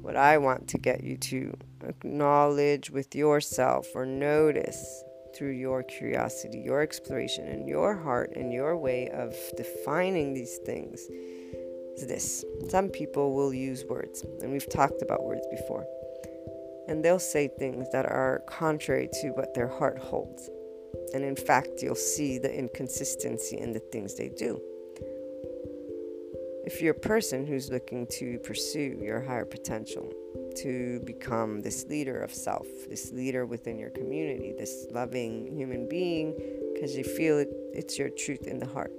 What 0.00 0.16
I 0.16 0.38
want 0.38 0.68
to 0.68 0.78
get 0.78 1.02
you 1.02 1.16
to 1.16 1.56
acknowledge 1.86 2.90
with 2.90 3.14
yourself 3.14 3.86
or 3.94 4.04
notice 4.04 5.04
through 5.34 5.52
your 5.52 5.82
curiosity, 5.82 6.58
your 6.58 6.82
exploration, 6.82 7.46
and 7.46 7.68
your 7.68 7.96
heart 7.96 8.32
and 8.36 8.52
your 8.52 8.76
way 8.76 9.08
of 9.08 9.34
defining 9.56 10.34
these 10.34 10.58
things 10.66 11.00
is 11.96 12.06
this. 12.06 12.44
Some 12.68 12.88
people 12.88 13.34
will 13.34 13.54
use 13.54 13.84
words, 13.84 14.24
and 14.42 14.52
we've 14.52 14.68
talked 14.70 15.02
about 15.02 15.24
words 15.24 15.46
before, 15.50 15.86
and 16.88 17.04
they'll 17.04 17.18
say 17.18 17.48
things 17.48 17.86
that 17.92 18.06
are 18.06 18.42
contrary 18.46 19.08
to 19.20 19.30
what 19.30 19.54
their 19.54 19.68
heart 19.68 19.98
holds. 19.98 20.50
And 21.14 21.24
in 21.24 21.36
fact, 21.36 21.80
you'll 21.80 21.94
see 21.94 22.38
the 22.38 22.52
inconsistency 22.52 23.56
in 23.58 23.72
the 23.72 23.80
things 23.92 24.14
they 24.16 24.28
do. 24.28 24.60
If 26.64 26.80
you're 26.80 26.92
a 26.92 27.08
person 27.08 27.44
who's 27.44 27.70
looking 27.70 28.06
to 28.18 28.38
pursue 28.38 29.00
your 29.02 29.20
higher 29.20 29.44
potential, 29.44 30.12
to 30.58 31.00
become 31.04 31.60
this 31.60 31.86
leader 31.86 32.22
of 32.22 32.32
self, 32.32 32.66
this 32.88 33.10
leader 33.10 33.46
within 33.46 33.78
your 33.78 33.90
community, 33.90 34.54
this 34.56 34.86
loving 34.92 35.56
human 35.56 35.88
being, 35.88 36.34
because 36.72 36.96
you 36.96 37.02
feel 37.02 37.38
it, 37.38 37.48
it's 37.72 37.98
your 37.98 38.10
truth 38.10 38.46
in 38.46 38.60
the 38.60 38.66
heart. 38.66 38.92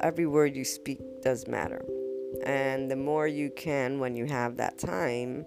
Every 0.00 0.26
word 0.26 0.56
you 0.56 0.64
speak 0.64 0.98
does 1.22 1.46
matter. 1.46 1.84
And 2.44 2.90
the 2.90 2.96
more 2.96 3.28
you 3.28 3.50
can, 3.50 4.00
when 4.00 4.16
you 4.16 4.26
have 4.26 4.56
that 4.56 4.78
time, 4.78 5.44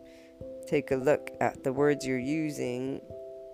take 0.67 0.91
a 0.91 0.95
look 0.95 1.31
at 1.41 1.63
the 1.63 1.73
words 1.73 2.05
you're 2.05 2.17
using 2.17 3.01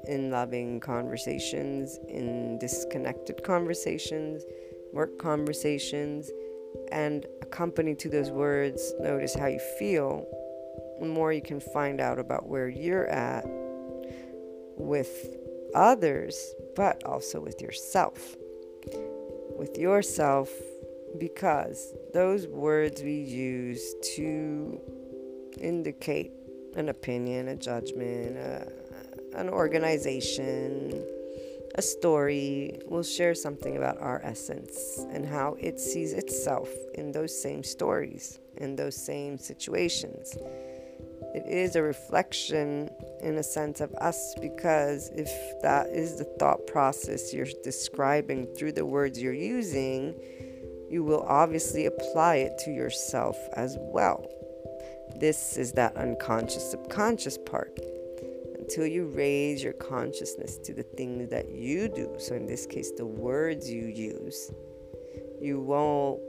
in 0.06 0.30
loving 0.30 0.80
conversations, 0.80 1.98
in 2.08 2.60
disconnected 2.60 3.44
conversations, 3.44 4.44
work 4.94 5.18
conversations 5.18 6.30
and 6.92 7.26
accompany 7.42 7.96
to 7.96 8.10
those 8.10 8.32
words, 8.32 8.94
notice 9.00 9.36
how 9.36 9.48
you 9.48 9.60
feel, 9.78 10.26
the 11.00 11.06
more 11.06 11.32
you 11.32 11.42
can 11.42 11.60
find 11.60 12.02
out 12.02 12.20
about 12.20 12.48
where 12.48 12.68
you're 12.68 13.08
at 13.08 13.46
with 14.78 15.30
others, 15.76 16.54
but 16.76 17.04
also 17.06 17.40
with 17.40 17.62
yourself. 17.62 18.36
With 19.58 19.78
yourself, 19.78 20.50
because 21.18 21.94
those 22.14 22.48
words 22.48 23.02
we 23.02 23.14
use 23.14 23.94
to 24.16 24.80
indicate 25.60 26.32
an 26.76 26.90
opinion, 26.90 27.50
a 27.50 27.56
judgment, 27.56 28.38
a, 28.38 28.72
an 29.36 29.50
organization, 29.50 31.06
a 31.76 31.82
story 31.82 32.80
will 32.88 33.04
share 33.04 33.36
something 33.36 33.78
about 33.78 34.00
our 34.00 34.22
essence 34.24 35.06
and 35.12 35.26
how 35.26 35.56
it 35.60 35.80
sees 35.80 36.14
itself 36.14 36.70
in 36.96 37.12
those 37.12 37.40
same 37.42 37.64
stories, 37.64 38.40
in 38.58 38.76
those 38.76 38.96
same 38.96 39.38
situations. 39.38 40.38
it 41.36 41.46
is 41.46 41.76
a 41.76 41.82
reflection 41.82 42.90
in 43.22 43.38
a 43.38 43.44
sense 43.44 43.82
of 43.82 43.94
us 43.96 44.36
because 44.42 45.10
if 45.10 45.30
that 45.62 45.88
is 45.90 46.18
the 46.18 46.24
thought 46.40 46.66
process 46.66 47.34
you're 47.34 47.48
describing 47.64 48.48
through 48.58 48.72
the 48.72 48.86
words 48.86 49.22
you're 49.22 49.34
using, 49.34 50.16
you 50.90 51.04
will 51.04 51.22
obviously 51.22 51.86
apply 51.86 52.38
it 52.38 52.58
to 52.58 52.72
yourself 52.72 53.38
as 53.54 53.78
well. 53.80 54.26
This 55.18 55.58
is 55.58 55.74
that 55.74 55.96
unconscious 55.96 56.72
subconscious 56.72 57.38
part. 57.38 57.78
Until 58.70 58.86
you 58.86 59.08
raise 59.08 59.64
your 59.64 59.74
consciousness 59.74 60.60
to 60.60 60.76
the 60.76 60.84
things 60.84 61.32
that 61.32 61.50
you 61.50 61.90
do, 61.90 62.14
so 62.20 62.36
in 62.36 62.46
this 62.46 62.68
case, 62.68 62.92
the 62.92 63.04
words 63.04 63.68
you 63.68 63.88
use, 63.88 64.52
you 65.42 65.60
won't 65.60 66.20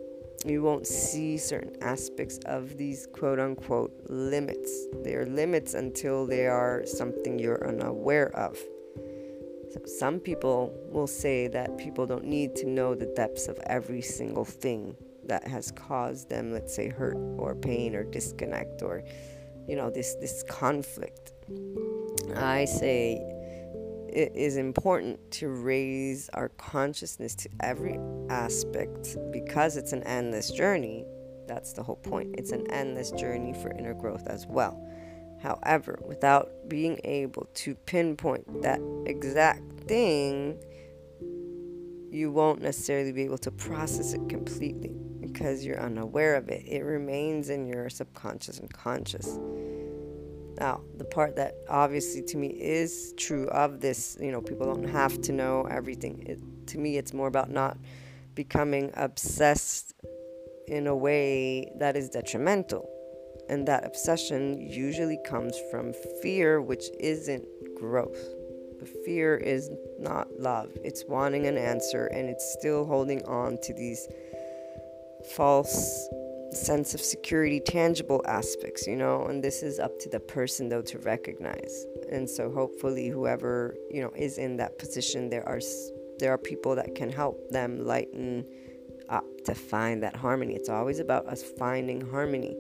you 0.47 0.63
won't 0.63 0.87
see 0.87 1.37
certain 1.37 1.77
aspects 1.83 2.39
of 2.47 2.79
these 2.79 3.07
quote 3.13 3.39
unquote 3.39 3.93
limits. 4.09 4.87
They 5.05 5.17
are 5.17 5.27
limits 5.27 5.75
until 5.75 6.27
they 6.27 6.47
are 6.47 6.83
something 6.87 7.39
you're 7.39 7.69
unaware 7.69 8.35
of. 8.35 8.57
So 9.73 9.83
some 9.85 10.19
people 10.19 10.73
will 10.91 11.07
say 11.07 11.47
that 11.49 11.77
people 11.77 12.07
don't 12.07 12.25
need 12.25 12.57
to 12.57 12.67
know 12.67 12.95
the 12.95 13.13
depths 13.17 13.49
of 13.49 13.59
every 13.67 14.01
single 14.01 14.47
thing 14.47 14.97
that 15.27 15.47
has 15.47 15.71
caused 15.73 16.31
them, 16.31 16.55
let's 16.55 16.75
say, 16.75 16.89
hurt 16.89 17.19
or 17.37 17.55
pain 17.55 17.95
or 17.95 18.05
disconnect 18.05 18.81
or, 18.81 19.05
you 19.69 19.77
know, 19.77 19.91
this, 19.91 20.15
this 20.15 20.43
conflict. 20.49 21.33
I 22.37 22.65
say 22.65 23.21
it 24.13 24.33
is 24.35 24.57
important 24.57 25.31
to 25.33 25.49
raise 25.49 26.29
our 26.35 26.49
consciousness 26.51 27.35
to 27.37 27.49
every 27.63 27.99
aspect 28.29 29.17
because 29.31 29.77
it's 29.77 29.93
an 29.93 30.03
endless 30.03 30.51
journey. 30.51 31.05
That's 31.47 31.73
the 31.73 31.83
whole 31.83 31.97
point. 31.97 32.35
It's 32.37 32.53
an 32.53 32.71
endless 32.71 33.11
journey 33.13 33.55
for 33.55 33.71
inner 33.71 33.95
growth 33.95 34.27
as 34.27 34.47
well. 34.47 34.85
However, 35.43 35.99
without 36.07 36.69
being 36.69 37.01
able 37.05 37.49
to 37.55 37.75
pinpoint 37.75 38.63
that 38.63 38.81
exact 39.07 39.81
thing, 39.85 40.63
you 42.11 42.31
won't 42.33 42.61
necessarily 42.61 43.13
be 43.13 43.23
able 43.23 43.39
to 43.39 43.51
process 43.51 44.13
it 44.13 44.29
completely 44.29 44.95
because 45.21 45.65
you're 45.65 45.81
unaware 45.81 46.35
of 46.35 46.49
it. 46.49 46.65
It 46.67 46.83
remains 46.83 47.49
in 47.49 47.67
your 47.67 47.89
subconscious 47.89 48.59
and 48.59 48.73
conscious. 48.73 49.39
Now, 50.61 50.83
the 50.99 51.07
part 51.07 51.37
that 51.37 51.55
obviously 51.71 52.21
to 52.21 52.37
me 52.37 52.49
is 52.49 53.15
true 53.17 53.49
of 53.49 53.81
this, 53.81 54.19
you 54.21 54.31
know, 54.31 54.43
people 54.43 54.67
don't 54.67 54.89
have 54.91 55.19
to 55.23 55.33
know 55.33 55.67
everything. 55.71 56.23
It, 56.27 56.67
to 56.69 56.79
me, 56.79 56.99
it's 56.99 57.15
more 57.15 57.29
about 57.29 57.51
not 57.51 57.79
becoming 58.35 58.91
obsessed 58.95 59.95
in 60.69 60.87
a 60.87 60.95
way 60.95 61.73
that 61.79 61.97
is 61.97 62.11
detrimental. 62.11 62.87
And 63.49 63.67
that 63.69 63.87
obsession 63.87 64.61
usually 64.61 65.19
comes 65.27 65.59
from 65.71 65.95
fear, 66.21 66.61
which 66.61 66.85
isn't 67.01 67.45
growth. 67.75 68.23
The 68.79 68.87
fear 69.05 69.37
is 69.37 69.71
not 69.99 70.29
love, 70.39 70.71
it's 70.85 71.05
wanting 71.09 71.47
an 71.47 71.57
answer 71.57 72.07
and 72.07 72.29
it's 72.29 72.57
still 72.59 72.85
holding 72.85 73.23
on 73.25 73.59
to 73.63 73.75
these 73.75 74.07
false 75.35 76.09
sense 76.53 76.95
of 76.95 77.01
security, 77.01 77.61
tangible 77.61 78.23
aspects, 78.27 78.87
you 78.87 78.97
know, 78.97 79.27
and 79.27 79.43
this 79.43 79.63
is 79.63 79.79
up 79.79 79.99
to 80.01 80.09
the 80.09 80.21
person 80.21 80.69
though 80.69 80.83
to 80.83 80.99
recognize. 80.99 81.87
And 82.11 82.29
so 82.29 82.51
hopefully 82.51 83.09
whoever, 83.09 83.77
you 83.91 84.03
know, 84.03 84.13
is 84.17 84.39
in 84.39 84.57
that 84.57 84.79
position 84.79 85.31
there 85.31 85.47
are 85.49 85.61
there 86.19 86.33
are 86.33 86.39
people 86.39 86.75
that 86.77 86.95
can 86.95 87.11
help 87.11 87.51
them 87.51 87.85
lighten 87.87 88.45
up 89.09 89.25
to 89.45 89.55
find 89.55 90.03
that 90.03 90.15
harmony. 90.15 90.55
It's 90.55 90.69
always 90.69 90.99
about 90.99 91.27
us 91.27 91.43
finding 91.59 92.01
harmony. 92.01 92.57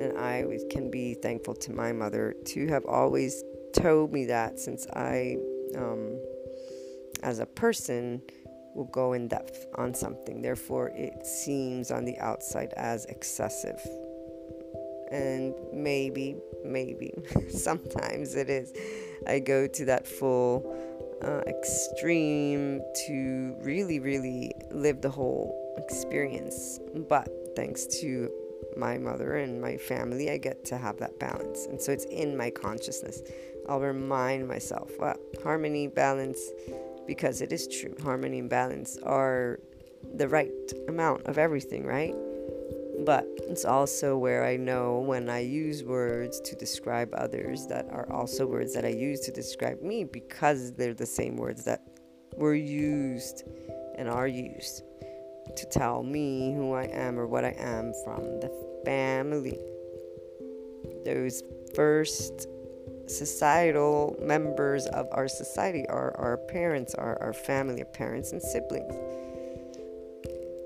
And 0.00 0.16
I 0.18 0.44
can 0.70 0.90
be 0.90 1.14
thankful 1.14 1.54
to 1.54 1.72
my 1.72 1.92
mother 1.92 2.34
to 2.46 2.68
have 2.68 2.84
always 2.86 3.42
told 3.74 4.12
me 4.12 4.26
that 4.26 4.58
since 4.58 4.86
I 4.94 5.36
um, 5.76 6.18
as 7.22 7.38
a 7.38 7.46
person 7.46 8.22
will 8.74 8.84
go 8.84 9.12
in 9.12 9.28
depth 9.28 9.66
on 9.74 9.94
something. 9.94 10.42
Therefore, 10.42 10.90
it 10.94 11.26
seems 11.26 11.90
on 11.90 12.04
the 12.04 12.18
outside 12.18 12.72
as 12.76 13.04
excessive. 13.06 13.80
And 15.10 15.54
maybe, 15.72 16.36
maybe, 16.64 17.12
sometimes 17.50 18.34
it 18.34 18.48
is. 18.48 18.72
I 19.26 19.38
go 19.40 19.66
to 19.66 19.84
that 19.84 20.06
full 20.06 20.64
uh, 21.22 21.42
extreme 21.46 22.80
to 23.06 23.56
really, 23.60 24.00
really 24.00 24.52
live 24.70 25.00
the 25.02 25.10
whole 25.10 25.54
experience. 25.76 26.80
But 27.08 27.28
thanks 27.54 27.86
to 28.00 28.30
my 28.76 28.98
mother 28.98 29.36
and 29.36 29.60
my 29.60 29.76
family, 29.76 30.30
I 30.30 30.38
get 30.38 30.64
to 30.66 30.78
have 30.78 30.98
that 30.98 31.18
balance. 31.18 31.66
And 31.66 31.80
so 31.80 31.92
it's 31.92 32.06
in 32.06 32.36
my 32.36 32.50
consciousness. 32.50 33.22
I'll 33.68 33.80
remind 33.80 34.48
myself, 34.48 34.90
well, 34.98 35.16
harmony, 35.42 35.86
balance, 35.86 36.40
because 37.06 37.40
it 37.40 37.52
is 37.52 37.68
true. 37.68 37.94
Harmony 38.02 38.38
and 38.38 38.50
balance 38.50 38.98
are 39.02 39.58
the 40.14 40.28
right 40.28 40.50
amount 40.88 41.22
of 41.26 41.38
everything, 41.38 41.84
right? 41.84 42.14
But 43.04 43.26
it's 43.48 43.64
also 43.64 44.16
where 44.16 44.44
I 44.44 44.56
know 44.56 45.00
when 45.00 45.28
I 45.28 45.40
use 45.40 45.82
words 45.82 46.40
to 46.40 46.54
describe 46.54 47.10
others 47.14 47.66
that 47.66 47.88
are 47.90 48.10
also 48.12 48.46
words 48.46 48.74
that 48.74 48.84
I 48.84 48.90
use 48.90 49.20
to 49.20 49.32
describe 49.32 49.82
me 49.82 50.04
because 50.04 50.72
they're 50.72 50.94
the 50.94 51.06
same 51.06 51.36
words 51.36 51.64
that 51.64 51.82
were 52.36 52.54
used 52.54 53.44
and 53.96 54.08
are 54.08 54.28
used 54.28 54.82
to 55.56 55.66
tell 55.66 56.02
me 56.02 56.54
who 56.54 56.72
I 56.74 56.84
am 56.84 57.18
or 57.18 57.26
what 57.26 57.44
I 57.44 57.54
am 57.58 57.92
from 58.04 58.40
the 58.40 58.50
family. 58.84 59.58
Those 61.04 61.42
first 61.74 62.46
societal 63.12 64.16
members 64.20 64.86
of 64.86 65.08
our 65.12 65.28
society, 65.28 65.86
our, 65.88 66.16
our 66.16 66.36
parents, 66.36 66.94
our, 66.94 67.20
our 67.22 67.32
family, 67.32 67.84
parents 67.84 68.32
and 68.32 68.42
siblings. 68.42 68.94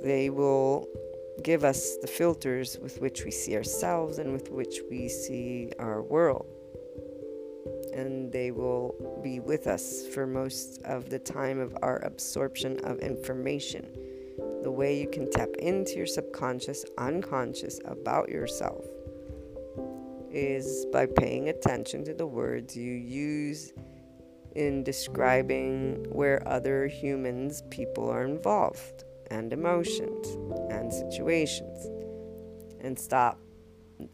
They 0.02 0.30
will 0.30 0.88
give 1.42 1.64
us 1.64 1.96
the 1.98 2.06
filters 2.06 2.78
with 2.80 3.00
which 3.00 3.24
we 3.24 3.30
see 3.30 3.56
ourselves 3.56 4.18
and 4.18 4.32
with 4.32 4.50
which 4.50 4.80
we 4.90 5.09
see 5.09 5.72
our 5.78 6.02
world. 6.02 6.46
And 7.92 8.30
they 8.30 8.50
will 8.50 9.20
be 9.22 9.40
with 9.40 9.66
us 9.66 10.06
for 10.06 10.26
most 10.26 10.82
of 10.85 11.09
the 11.11 11.18
time 11.18 11.59
of 11.59 11.76
our 11.82 11.98
absorption 12.04 12.78
of 12.85 12.98
information. 13.00 13.87
The 14.62 14.70
way 14.70 15.00
you 15.00 15.09
can 15.09 15.30
tap 15.30 15.48
into 15.59 15.94
your 15.94 16.06
subconscious, 16.06 16.85
unconscious 16.98 17.80
about 17.85 18.28
yourself 18.28 18.85
is 20.37 20.85
by 20.92 21.07
paying 21.07 21.49
attention 21.49 22.05
to 22.05 22.12
the 22.12 22.27
words 22.27 22.77
you 22.77 22.92
use 22.92 23.72
in 24.55 24.85
describing 24.85 26.05
where 26.11 26.46
other 26.46 26.87
humans, 26.87 27.62
people 27.70 28.11
are 28.11 28.25
involved, 28.25 29.05
and 29.31 29.51
emotions 29.51 30.37
and 30.70 30.92
situations. 30.92 31.87
And 32.81 32.99
stop 32.99 33.38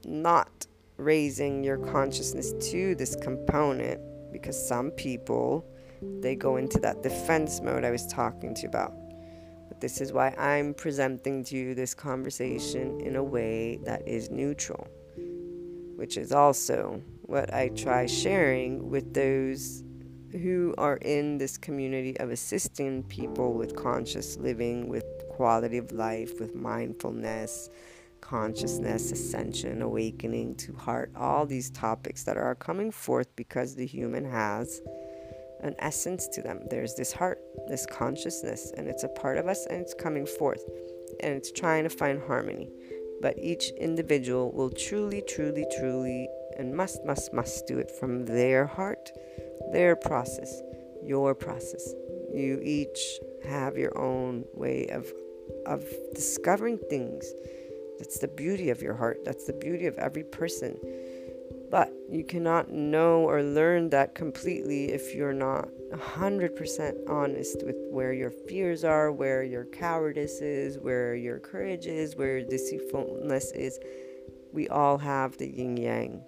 not 0.05 0.67
raising 0.97 1.65
your 1.65 1.79
consciousness 1.79 2.55
to 2.71 2.95
this 2.95 3.17
component 3.17 4.01
because 4.33 4.57
some 4.69 4.93
people 4.93 5.67
they 6.21 6.37
go 6.37 6.57
into 6.57 6.79
that 6.81 7.03
defense 7.03 7.61
mode 7.61 7.85
I 7.85 7.91
was 7.91 8.07
talking 8.07 8.55
to 8.55 8.63
you 8.63 8.69
about. 8.69 8.95
But 9.69 9.81
this 9.81 10.01
is 10.01 10.13
why 10.13 10.29
I'm 10.39 10.73
presenting 10.73 11.43
to 11.45 11.57
you 11.57 11.75
this 11.75 11.95
conversation 11.95 13.01
in 13.01 13.17
a 13.17 13.23
way 13.25 13.81
that 13.85 14.07
is 14.07 14.31
neutral 14.31 14.87
which 16.03 16.17
is 16.17 16.33
also 16.33 17.01
what 17.21 17.55
I 17.55 17.69
try 17.69 18.07
sharing 18.07 18.91
with 18.91 19.15
those 19.15 19.85
who 20.33 20.75
are 20.77 20.97
in 20.97 21.38
this 21.38 21.57
community 21.57 22.19
of 22.19 22.33
assisting 22.33 23.05
people 23.05 23.55
with 23.55 23.77
conscious 23.77 24.37
living, 24.37 24.88
with 24.88 25.05
quality 25.31 25.79
of 25.79 25.93
life, 25.93 26.41
with 26.41 26.57
mindfulness, 26.57 27.71
consciousness, 28.21 29.12
ascension, 29.12 29.81
awakening 29.81 30.57
to 30.57 30.75
heart, 30.75 31.12
all 31.15 31.47
these 31.47 31.71
topics 31.71 32.25
that 32.25 32.37
are 32.37 32.57
coming 32.57 32.91
forth 32.91 33.29
because 33.37 33.77
the 33.77 33.87
human 33.87 34.25
has 34.25 34.81
an 35.61 35.77
essence 35.79 36.27
to 36.33 36.43
them. 36.43 36.62
There's 36.69 36.97
this 36.97 37.12
heart, 37.12 37.38
this 37.69 37.87
consciousness, 37.87 38.73
and 38.77 38.88
it's 38.88 39.05
a 39.05 39.09
part 39.09 39.38
of 39.38 39.47
us 39.47 39.67
and 39.67 39.81
it's 39.81 39.95
coming 39.95 40.27
forth 40.27 40.65
and 41.21 41.33
it's 41.33 41.53
trying 41.53 41.85
to 41.85 41.91
find 41.91 42.21
harmony 42.27 42.69
but 43.23 43.39
each 43.39 43.71
individual 43.71 44.51
will 44.53 44.69
truly, 44.69 45.23
truly, 45.23 45.65
truly, 45.79 46.29
and 46.59 46.75
must, 46.75 47.05
must, 47.07 47.33
must 47.33 47.67
do 47.67 47.79
it 47.79 47.91
from 47.91 48.27
their 48.27 48.67
heart, 48.67 49.11
their 49.73 49.97
process, 49.97 50.61
your 51.03 51.35
process. 51.35 51.95
You 52.35 52.61
each 52.63 53.21
have 53.49 53.79
your 53.79 53.97
own 53.97 54.45
way 54.55 54.89
of 54.89 55.11
of 55.67 55.85
discovering 56.15 56.79
things. 56.91 57.25
That's 57.99 58.19
the 58.19 58.29
beauty 58.29 58.71
of 58.71 58.83
your 58.83 58.95
heart. 58.95 59.25
That's 59.25 59.45
the 59.45 59.53
beauty 59.53 59.87
of 59.87 59.97
every 59.99 60.25
person. 60.25 60.79
But 61.71 61.93
you 62.11 62.25
cannot 62.25 62.71
know 62.71 63.29
or 63.29 63.43
learn 63.43 63.91
that 63.91 64.15
completely 64.15 64.93
if 64.93 65.15
you're 65.15 65.33
not 65.33 65.69
100% 65.93 67.09
honest 67.09 67.63
with 67.65 67.77
where 67.91 68.13
your 68.13 68.31
fears 68.31 68.83
are, 68.83 69.13
where 69.13 69.43
your 69.43 69.67
cowardice 69.67 70.41
is, 70.41 70.79
where 70.79 71.15
your 71.15 71.39
courage 71.39 71.87
is, 71.87 72.17
where 72.17 72.43
deceitfulness 72.43 73.53
is. 73.53 73.79
We 74.53 74.69
all 74.69 74.99
have 74.99 75.37
the 75.37 75.49
yin 75.49 75.77
yang. 75.77 76.23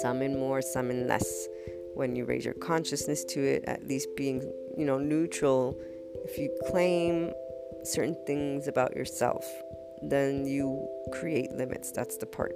Some 0.00 0.22
in 0.22 0.38
more, 0.38 0.62
some 0.62 0.90
in 0.90 1.06
less. 1.06 1.48
When 1.94 2.16
you 2.16 2.24
raise 2.24 2.44
your 2.44 2.54
consciousness 2.54 3.24
to 3.24 3.40
it, 3.40 3.64
at 3.66 3.86
least 3.86 4.08
being, 4.16 4.40
you 4.78 4.86
know, 4.86 4.98
neutral. 4.98 5.78
If 6.24 6.38
you 6.38 6.50
claim 6.68 7.32
certain 7.82 8.16
things 8.26 8.66
about 8.66 8.96
yourself, 8.96 9.44
then 10.02 10.46
you 10.46 10.88
create 11.12 11.52
limits. 11.52 11.92
That's 11.92 12.16
the 12.16 12.26
part. 12.26 12.54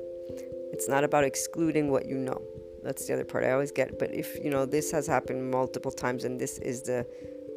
It's 0.72 0.88
not 0.88 1.04
about 1.04 1.24
excluding 1.24 1.90
what 1.90 2.06
you 2.06 2.16
know. 2.16 2.40
That's 2.82 3.06
the 3.06 3.14
other 3.14 3.24
part 3.24 3.44
I 3.44 3.52
always 3.52 3.72
get. 3.72 3.98
But 3.98 4.14
if 4.14 4.38
you 4.42 4.50
know 4.50 4.66
this 4.66 4.90
has 4.90 5.06
happened 5.06 5.50
multiple 5.50 5.90
times 5.90 6.24
and 6.24 6.40
this 6.40 6.58
is 6.58 6.82
the 6.82 7.06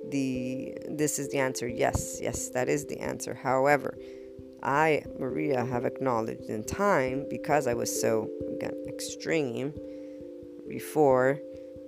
the 0.10 0.78
this 0.90 1.20
is 1.20 1.30
the 1.30 1.40
answer, 1.40 1.68
yes, 1.68 2.20
yes, 2.22 2.50
that 2.50 2.70
is 2.70 2.86
the 2.86 3.00
answer. 3.00 3.34
However, 3.34 3.98
I, 4.64 5.04
Maria, 5.20 5.66
have 5.66 5.86
acknowledged 5.86 6.50
in 6.50 6.64
time 6.64 7.26
because 7.30 7.68
I 7.68 7.74
was 7.74 8.02
so 8.02 8.30
again 8.56 8.74
extreme 8.88 9.74
before 10.68 11.40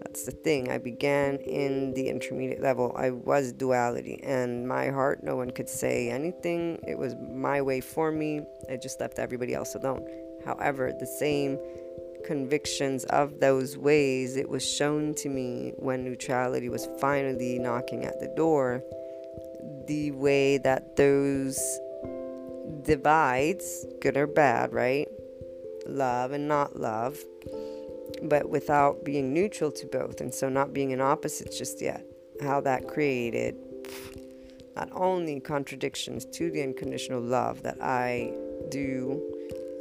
that's 0.10 0.24
the 0.24 0.32
thing. 0.32 0.72
I 0.72 0.80
began 0.80 1.36
in 1.36 1.93
the 1.93 2.10
intermediate 2.10 2.62
level. 2.62 2.95
I 2.98 3.12
was 3.12 3.52
duality, 3.54 4.19
and 4.24 4.67
my 4.67 4.89
heart, 4.89 5.24
no 5.24 5.36
one 5.36 5.52
could 5.52 5.69
say 5.69 6.10
anything. 6.10 6.80
It 6.88 6.98
was 6.98 7.15
my 7.32 7.62
way 7.62 7.80
for 7.80 8.12
me. 8.12 8.41
I 8.72 8.78
just 8.78 9.00
left 9.00 9.19
everybody 9.19 9.54
else 9.54 9.76
alone. 9.76 10.04
However, 10.43 10.91
the 11.00 11.06
same 11.06 11.60
convictions 12.26 13.04
of 13.06 13.39
those 13.39 13.78
ways, 13.78 14.36
it 14.36 14.50
was 14.50 14.67
shown 14.67 15.13
to 15.15 15.30
me 15.30 15.74
when 15.78 16.04
neutrality 16.04 16.69
was 16.69 16.89
finally 17.00 17.60
knocking 17.60 18.04
at 18.04 18.19
the 18.19 18.34
door. 18.36 18.82
The 19.88 20.10
way 20.12 20.58
that 20.58 20.95
those 20.95 21.60
divides, 22.82 23.86
good 24.02 24.17
or 24.17 24.26
bad, 24.26 24.74
right? 24.74 25.08
Love 25.86 26.32
and 26.32 26.48
not 26.48 26.80
love, 26.80 27.19
but 28.24 28.50
without 28.50 29.04
being 29.04 29.34
neutral 29.34 29.72
to 29.72 29.86
both, 29.88 30.22
and 30.22 30.34
so 30.34 30.50
not 30.50 30.74
being 30.74 30.91
in 30.91 31.02
opposites 31.02 31.58
just 31.58 31.82
yet. 31.82 32.06
How 32.41 32.62
that 32.62 32.88
created 32.88 33.56
not 34.76 34.89
only 34.93 35.39
contradictions 35.39 36.26
to 36.26 36.50
the 36.52 36.63
unconditional 36.63 37.22
love 37.22 37.63
that 37.63 37.82
I 37.82 38.34
do, 38.69 39.22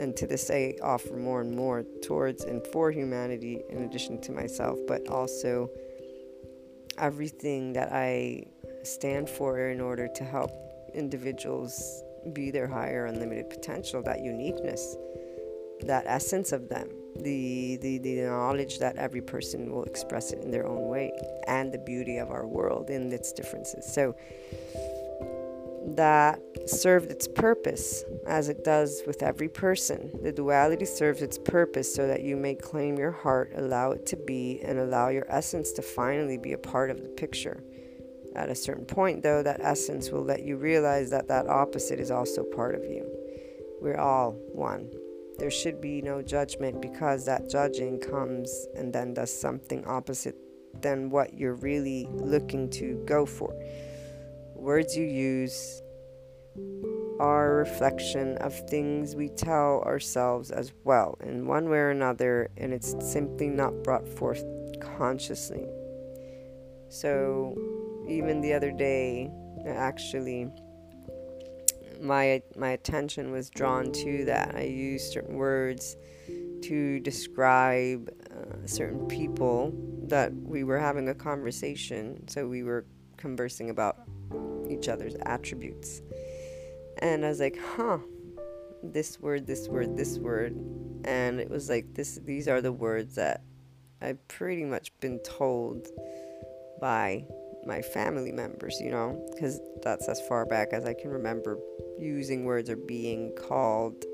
and 0.01 0.17
to 0.17 0.27
this 0.27 0.51
I 0.51 0.77
offer 0.83 1.15
more 1.15 1.41
and 1.41 1.55
more 1.55 1.85
towards 2.03 2.45
and 2.45 2.67
for 2.69 2.91
humanity, 2.91 3.61
in 3.69 3.85
addition 3.85 4.21
to 4.23 4.33
myself, 4.33 4.79
but 4.87 5.09
also 5.09 5.71
everything 6.97 7.73
that 7.75 7.93
I 7.93 8.45
stand 8.83 9.29
for 9.29 9.71
in 9.71 9.81
order 9.81 10.09
to 10.17 10.25
help 10.25 10.51
individuals 10.95 12.03
be 12.33 12.51
their 12.51 12.67
higher 12.67 13.07
unlimited 13.07 13.51
potential, 13.51 14.03
that 14.03 14.23
uniqueness, 14.23 14.97
that 15.83 16.05
essence 16.07 16.51
of 16.51 16.69
them 16.69 16.89
the, 17.23 17.77
the, 17.77 17.99
the 17.99 18.23
knowledge 18.23 18.79
that 18.79 18.97
every 18.97 19.21
person 19.21 19.71
will 19.73 19.85
express 19.85 20.33
it 20.33 20.43
in 20.43 20.51
their 20.51 20.67
own 20.67 20.89
way 20.89 21.13
and 21.47 21.73
the 21.73 21.79
beauty 21.79 22.19
of 22.19 22.31
our 22.31 22.47
world 22.47 22.91
in 22.91 23.13
its 23.13 23.33
differences. 23.33 23.93
So 23.93 24.15
that 25.97 26.41
served 26.67 27.11
its 27.11 27.27
purpose 27.27 28.05
as 28.27 28.49
it 28.49 28.65
does 28.65 29.03
with 29.07 29.23
every 29.23 29.49
person. 29.49 30.11
The 30.23 30.33
duality 30.33 30.85
serves 30.85 31.23
its 31.23 31.39
purpose 31.39 31.93
so 31.95 32.07
that 32.07 32.23
you 32.23 32.37
may 32.37 32.55
claim 32.55 32.99
your 32.99 33.11
heart, 33.11 33.53
allow 33.55 33.93
it 33.93 34.07
to 34.07 34.17
be, 34.17 34.61
and 34.63 34.79
allow 34.79 35.09
your 35.09 35.27
essence 35.29 35.73
to 35.73 35.83
finally 35.83 36.37
be 36.37 36.53
a 36.53 36.59
part 36.59 36.91
of 36.91 37.03
the 37.03 37.09
picture. 37.09 37.63
At 38.37 38.51
a 38.51 38.55
certain 38.55 38.85
point, 38.85 39.23
though, 39.23 39.43
that 39.43 39.61
essence 39.61 40.11
will 40.11 40.25
let 40.25 40.43
you 40.43 40.57
realize 40.57 41.11
that 41.11 41.29
that 41.29 41.49
opposite 41.49 41.99
is 41.99 42.11
also 42.11 42.43
part 42.43 42.75
of 42.75 42.85
you. 42.85 43.07
We're 43.81 43.99
all 43.99 44.33
one 44.53 44.91
there 45.39 45.51
should 45.51 45.81
be 45.81 46.03
no 46.03 46.21
judgment 46.21 46.83
because 46.83 47.25
that 47.27 47.49
judging 47.49 48.01
comes 48.01 48.67
and 48.75 48.93
then 48.93 49.15
does 49.15 49.33
something 49.33 49.85
opposite 49.87 50.37
than 50.81 51.11
what 51.11 51.35
you're 51.35 51.55
really 51.55 52.09
looking 52.11 52.69
to 52.71 53.03
go 53.07 53.25
for. 53.25 53.55
Words 54.55 54.97
you 54.97 55.05
use 55.05 55.83
are 57.21 57.53
a 57.53 57.57
reflection 57.57 58.37
of 58.39 58.55
things 58.69 59.15
we 59.15 59.29
tell 59.29 59.83
ourselves 59.83 60.51
as 60.51 60.73
well, 60.85 61.17
in 61.23 61.47
one 61.47 61.69
way 61.69 61.79
or 61.79 61.91
another, 61.91 62.49
and 62.57 62.73
it's 62.73 62.95
simply 63.01 63.49
not 63.49 63.83
brought 63.83 64.07
forth 64.09 64.45
consciously. 64.81 65.67
So, 66.89 67.57
even 68.09 68.41
the 68.41 68.55
other 68.55 68.71
day, 68.71 69.31
actually, 69.67 70.49
my 72.01 72.43
my 72.57 72.71
attention 72.71 73.31
was 73.31 73.51
drawn 73.51 73.93
to 73.93 74.25
that. 74.27 74.55
I 74.55 74.63
used 74.63 75.13
certain 75.13 75.37
words 75.37 75.97
to 76.63 77.01
describe 77.01 78.11
uh, 78.31 78.67
certain 78.67 79.07
people 79.07 79.73
that 80.09 80.33
we 80.35 80.65
were 80.65 80.79
having 80.79 81.09
a 81.09 81.15
conversation. 81.15 82.27
So 82.29 82.47
we 82.47 82.63
were 82.63 82.87
conversing 83.17 83.71
about 83.71 83.97
each 84.69 84.89
other's 84.89 85.15
attributes, 85.27 86.03
and 86.99 87.25
I 87.25 87.29
was 87.29 87.41
like, 87.41 87.59
"Huh." 87.77 87.99
This 88.81 89.21
word, 89.21 89.45
this 89.45 89.67
word, 89.67 89.97
this 89.97 90.19
word, 90.19 90.53
and 91.05 91.41
it 91.41 91.51
was 91.51 91.69
like 91.69 91.95
this. 91.95 92.21
These 92.25 92.47
are 92.47 92.61
the 92.61 92.73
words 92.73 93.17
that 93.17 93.43
I've 94.01 94.27
pretty 94.29 94.65
much 94.65 94.93
been 95.01 95.19
told 95.25 95.89
by 96.81 97.27
my 97.67 97.83
family 97.83 98.33
members, 98.33 98.81
you 98.81 98.91
know, 98.91 99.29
because 99.35 99.61
that's 99.83 100.09
as 100.09 100.21
far 100.29 100.47
back 100.47 100.69
as 100.73 100.85
I 100.85 100.95
can 100.95 101.11
remember 101.11 101.59
using 101.99 102.45
words 102.45 102.71
or 102.71 102.77
being 102.77 103.33
called 103.35 104.05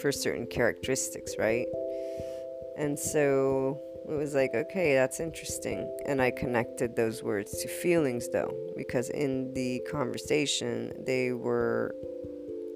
for 0.00 0.12
certain 0.12 0.46
characteristics, 0.46 1.36
right? 1.38 1.66
And 2.76 2.98
so 2.98 3.80
it 4.08 4.14
was 4.14 4.34
like, 4.34 4.54
okay, 4.54 4.94
that's 4.94 5.20
interesting. 5.20 5.90
And 6.06 6.22
I 6.22 6.30
connected 6.30 6.96
those 6.96 7.22
words 7.22 7.60
to 7.62 7.68
feelings, 7.68 8.28
though, 8.30 8.54
because 8.76 9.10
in 9.10 9.52
the 9.54 9.82
conversation, 9.90 10.92
they 11.04 11.32
were 11.32 11.94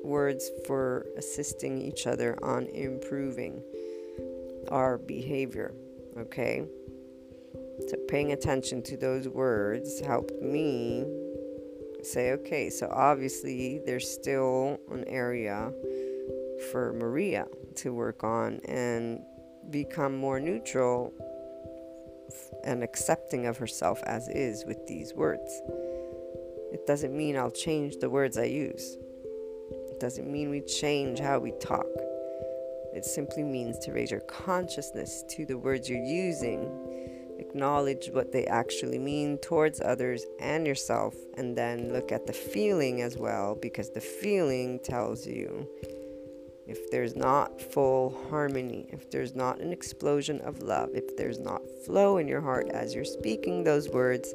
words 0.02 0.50
for 0.66 1.06
assisting 1.16 1.80
each 1.80 2.06
other 2.06 2.36
on 2.42 2.66
improving 2.66 3.62
our 4.68 4.98
behavior, 4.98 5.72
okay? 6.18 6.64
So 7.88 7.96
paying 8.08 8.32
attention 8.32 8.82
to 8.84 8.96
those 8.96 9.28
words 9.28 10.00
helped 10.00 10.40
me 10.42 11.04
say, 12.02 12.32
okay, 12.32 12.70
so 12.70 12.88
obviously 12.90 13.80
there's 13.86 14.08
still 14.08 14.78
an 14.90 15.04
area 15.06 15.72
for 16.70 16.92
Maria 16.92 17.46
to 17.76 17.92
work 17.94 18.24
on 18.24 18.60
and 18.66 19.22
become 19.70 20.16
more 20.16 20.40
neutral 20.40 21.12
and 22.64 22.82
accepting 22.82 23.46
of 23.46 23.56
herself 23.58 24.00
as 24.04 24.28
is 24.28 24.64
with 24.66 24.86
these 24.86 25.14
words. 25.14 25.62
It 26.72 26.86
doesn't 26.86 27.16
mean 27.16 27.36
I'll 27.36 27.50
change 27.50 27.96
the 27.96 28.08
words 28.08 28.38
I 28.38 28.44
use. 28.44 28.96
It 29.90 30.00
doesn't 30.00 30.30
mean 30.30 30.50
we 30.50 30.62
change 30.62 31.20
how 31.20 31.38
we 31.38 31.52
talk. 31.60 31.86
It 32.94 33.04
simply 33.04 33.42
means 33.42 33.78
to 33.80 33.92
raise 33.92 34.10
your 34.10 34.20
consciousness 34.20 35.24
to 35.30 35.46
the 35.46 35.58
words 35.58 35.88
you're 35.88 36.02
using 36.02 36.91
acknowledge 37.44 38.08
what 38.12 38.32
they 38.32 38.44
actually 38.46 38.98
mean 38.98 39.38
towards 39.38 39.80
others 39.80 40.24
and 40.40 40.66
yourself, 40.66 41.14
and 41.36 41.56
then 41.56 41.92
look 41.92 42.12
at 42.12 42.26
the 42.26 42.32
feeling 42.32 43.02
as 43.02 43.16
well, 43.16 43.58
because 43.66 43.90
the 43.90 44.00
feeling 44.00 44.78
tells 44.92 45.26
you 45.26 45.68
if 46.66 46.90
there's 46.92 47.16
not 47.16 47.60
full 47.60 48.04
harmony, 48.30 48.86
if 48.90 49.10
there's 49.10 49.34
not 49.34 49.60
an 49.60 49.72
explosion 49.72 50.40
of 50.42 50.62
love, 50.62 50.90
if 50.94 51.16
there's 51.16 51.40
not 51.40 51.60
flow 51.84 52.18
in 52.18 52.28
your 52.28 52.40
heart 52.40 52.68
as 52.70 52.94
you're 52.94 53.04
speaking 53.04 53.64
those 53.64 53.88
words. 53.88 54.32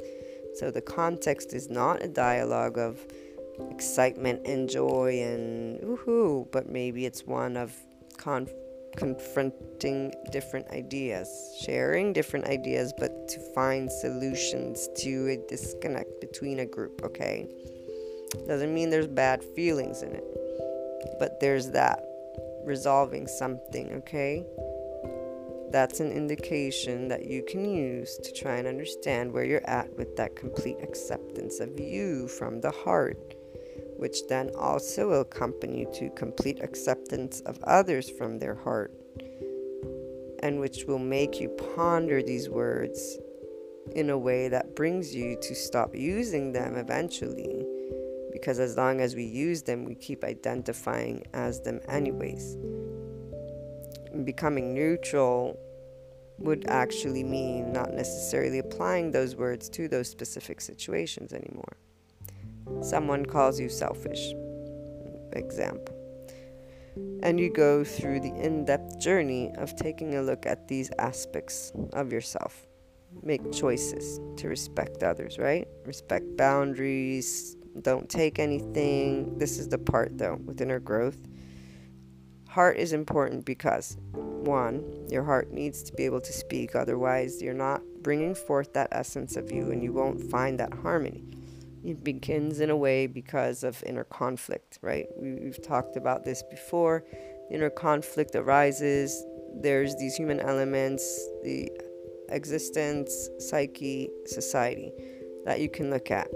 So 0.55 0.69
the 0.69 0.81
context 0.81 1.53
is 1.53 1.69
not 1.69 2.03
a 2.03 2.07
dialogue 2.07 2.77
of 2.77 2.99
excitement 3.71 4.45
and 4.45 4.69
joy 4.69 5.21
and 5.23 5.79
woohoo, 5.79 6.51
but 6.51 6.69
maybe 6.69 7.05
it's 7.05 7.25
one 7.25 7.55
of 7.55 7.73
conflict 8.17 8.66
confronting 8.97 10.13
different 10.31 10.67
ideas, 10.71 11.55
sharing 11.61 12.11
different 12.11 12.45
ideas, 12.47 12.93
but 12.97 13.27
to 13.29 13.39
find 13.53 13.89
solutions 13.89 14.89
to 14.97 15.29
a 15.29 15.37
disconnect 15.47 16.19
between 16.19 16.59
a 16.59 16.65
group, 16.65 17.01
okay? 17.03 17.47
Doesn't 18.47 18.73
mean 18.73 18.89
there's 18.89 19.07
bad 19.07 19.43
feelings 19.55 20.01
in 20.01 20.11
it, 20.13 20.25
but 21.19 21.39
there's 21.39 21.71
that 21.71 22.03
resolving 22.65 23.27
something, 23.27 23.93
okay? 23.93 24.45
That's 25.71 25.99
an 25.99 26.11
indication 26.11 27.07
that 27.07 27.25
you 27.25 27.43
can 27.43 27.63
use 27.65 28.17
to 28.17 28.33
try 28.33 28.55
and 28.57 28.67
understand 28.67 29.31
where 29.31 29.45
you're 29.45 29.69
at 29.69 29.95
with 29.95 30.15
that 30.17 30.35
complete 30.35 30.77
acceptance 30.81 31.59
of 31.59 31.79
you 31.79 32.27
from 32.27 32.61
the 32.61 32.71
heart 32.71 33.36
which 33.97 34.27
then 34.27 34.49
also 34.57 35.09
will 35.09 35.21
accompany 35.21 35.79
you 35.79 35.91
to 35.93 36.09
complete 36.11 36.61
acceptance 36.61 37.41
of 37.41 37.59
others 37.63 38.09
from 38.09 38.39
their 38.39 38.55
heart, 38.55 38.91
and 40.41 40.59
which 40.59 40.85
will 40.85 40.99
make 40.99 41.39
you 41.39 41.49
ponder 41.75 42.21
these 42.21 42.49
words 42.49 43.17
in 43.95 44.09
a 44.09 44.17
way 44.17 44.47
that 44.47 44.75
brings 44.75 45.15
you 45.15 45.37
to 45.41 45.55
stop 45.55 45.95
using 45.95 46.51
them 46.51 46.75
eventually 46.75 47.65
because 48.37 48.59
as 48.59 48.77
long 48.77 49.01
as 49.01 49.15
we 49.15 49.23
use 49.23 49.63
them, 49.63 49.83
we 49.83 49.95
keep 49.95 50.23
identifying 50.23 51.23
as 51.33 51.59
them, 51.61 51.79
anyways. 51.87 52.55
Becoming 54.23 54.75
neutral 54.75 55.57
would 56.37 56.67
actually 56.67 57.23
mean 57.23 57.73
not 57.73 57.93
necessarily 57.93 58.59
applying 58.59 59.11
those 59.11 59.35
words 59.35 59.69
to 59.69 59.87
those 59.87 60.07
specific 60.07 60.61
situations 60.61 61.33
anymore. 61.33 61.77
Someone 62.81 63.25
calls 63.25 63.59
you 63.59 63.69
selfish, 63.69 64.33
example. 65.33 65.95
And 67.21 67.39
you 67.39 67.51
go 67.51 67.83
through 67.83 68.21
the 68.21 68.33
in 68.33 68.65
depth 68.65 68.99
journey 68.99 69.51
of 69.57 69.75
taking 69.75 70.15
a 70.15 70.21
look 70.21 70.45
at 70.45 70.67
these 70.67 70.91
aspects 70.97 71.71
of 71.93 72.11
yourself. 72.11 72.65
Make 73.23 73.51
choices 73.51 74.19
to 74.37 74.47
respect 74.47 75.03
others, 75.03 75.37
right? 75.37 75.67
Respect 75.85 76.37
boundaries, 76.37 77.55
don't 77.81 78.09
take 78.09 78.39
anything. 78.39 79.37
This 79.37 79.59
is 79.59 79.67
the 79.69 79.77
part 79.77 80.17
though 80.17 80.39
with 80.45 80.61
inner 80.61 80.79
growth. 80.79 81.17
Heart 82.49 82.77
is 82.77 82.93
important 82.93 83.45
because 83.45 83.97
one, 84.09 85.07
your 85.09 85.23
heart 85.23 85.51
needs 85.51 85.83
to 85.83 85.93
be 85.93 86.05
able 86.05 86.21
to 86.21 86.33
speak, 86.33 86.75
otherwise, 86.75 87.41
you're 87.41 87.53
not 87.53 87.81
bringing 88.01 88.33
forth 88.33 88.73
that 88.73 88.87
essence 88.91 89.35
of 89.35 89.51
you 89.51 89.71
and 89.71 89.83
you 89.83 89.91
won't 89.93 90.31
find 90.31 90.59
that 90.59 90.73
harmony. 90.73 91.36
It 91.87 92.03
begins 92.03 92.59
in 92.59 92.69
a 92.69 92.75
way 92.75 93.07
because 93.07 93.63
of 93.63 93.81
inner 93.83 94.03
conflict, 94.03 94.77
right? 94.81 95.05
We've 95.15 95.61
talked 95.63 95.95
about 95.95 96.25
this 96.25 96.43
before. 96.43 97.05
Inner 97.49 97.69
conflict 97.69 98.35
arises, 98.35 99.23
there's 99.61 99.95
these 99.95 100.15
human 100.15 100.41
elements, 100.41 101.03
the 101.43 101.71
existence, 102.27 103.29
psyche, 103.39 104.09
society 104.25 104.91
that 105.45 105.61
you 105.61 105.69
can 105.69 105.89
look 105.89 106.11
at 106.11 106.27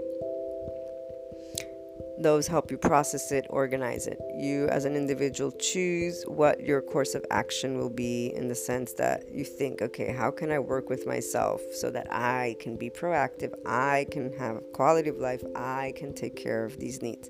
those 2.22 2.46
help 2.46 2.70
you 2.70 2.78
process 2.78 3.32
it, 3.32 3.46
organize 3.50 4.06
it. 4.06 4.18
You, 4.34 4.68
as 4.68 4.84
an 4.84 4.96
individual, 4.96 5.52
choose 5.52 6.24
what 6.26 6.60
your 6.60 6.80
course 6.80 7.14
of 7.14 7.24
action 7.30 7.78
will 7.78 7.90
be 7.90 8.32
in 8.34 8.48
the 8.48 8.54
sense 8.54 8.92
that 8.94 9.24
you 9.32 9.44
think, 9.44 9.82
okay, 9.82 10.12
how 10.12 10.30
can 10.30 10.50
I 10.50 10.58
work 10.58 10.88
with 10.88 11.06
myself 11.06 11.60
so 11.74 11.90
that 11.90 12.06
I 12.12 12.56
can 12.60 12.76
be 12.76 12.90
proactive, 12.90 13.52
I 13.66 14.06
can 14.10 14.32
have 14.38 14.62
quality 14.72 15.08
of 15.10 15.16
life, 15.16 15.42
I 15.54 15.92
can 15.96 16.14
take 16.14 16.36
care 16.36 16.64
of 16.64 16.78
these 16.78 17.02
needs 17.02 17.28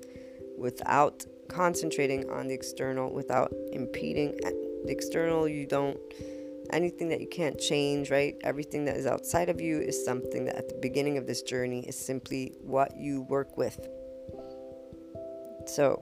without 0.57 1.25
concentrating 1.49 2.29
on 2.29 2.47
the 2.47 2.53
external, 2.53 3.13
without 3.13 3.51
impeding 3.71 4.37
the 4.37 4.91
external. 4.91 5.47
You 5.47 5.65
don't, 5.65 5.97
anything 6.71 7.09
that 7.09 7.21
you 7.21 7.27
can't 7.27 7.59
change, 7.59 8.09
right? 8.09 8.35
Everything 8.43 8.85
that 8.85 8.95
is 8.95 9.05
outside 9.05 9.49
of 9.49 9.59
you 9.59 9.79
is 9.79 10.05
something 10.05 10.45
that 10.45 10.55
at 10.55 10.69
the 10.69 10.79
beginning 10.81 11.17
of 11.17 11.27
this 11.27 11.41
journey 11.41 11.81
is 11.87 11.97
simply 11.97 12.53
what 12.61 12.95
you 12.97 13.23
work 13.23 13.57
with 13.57 13.85
so 15.65 16.01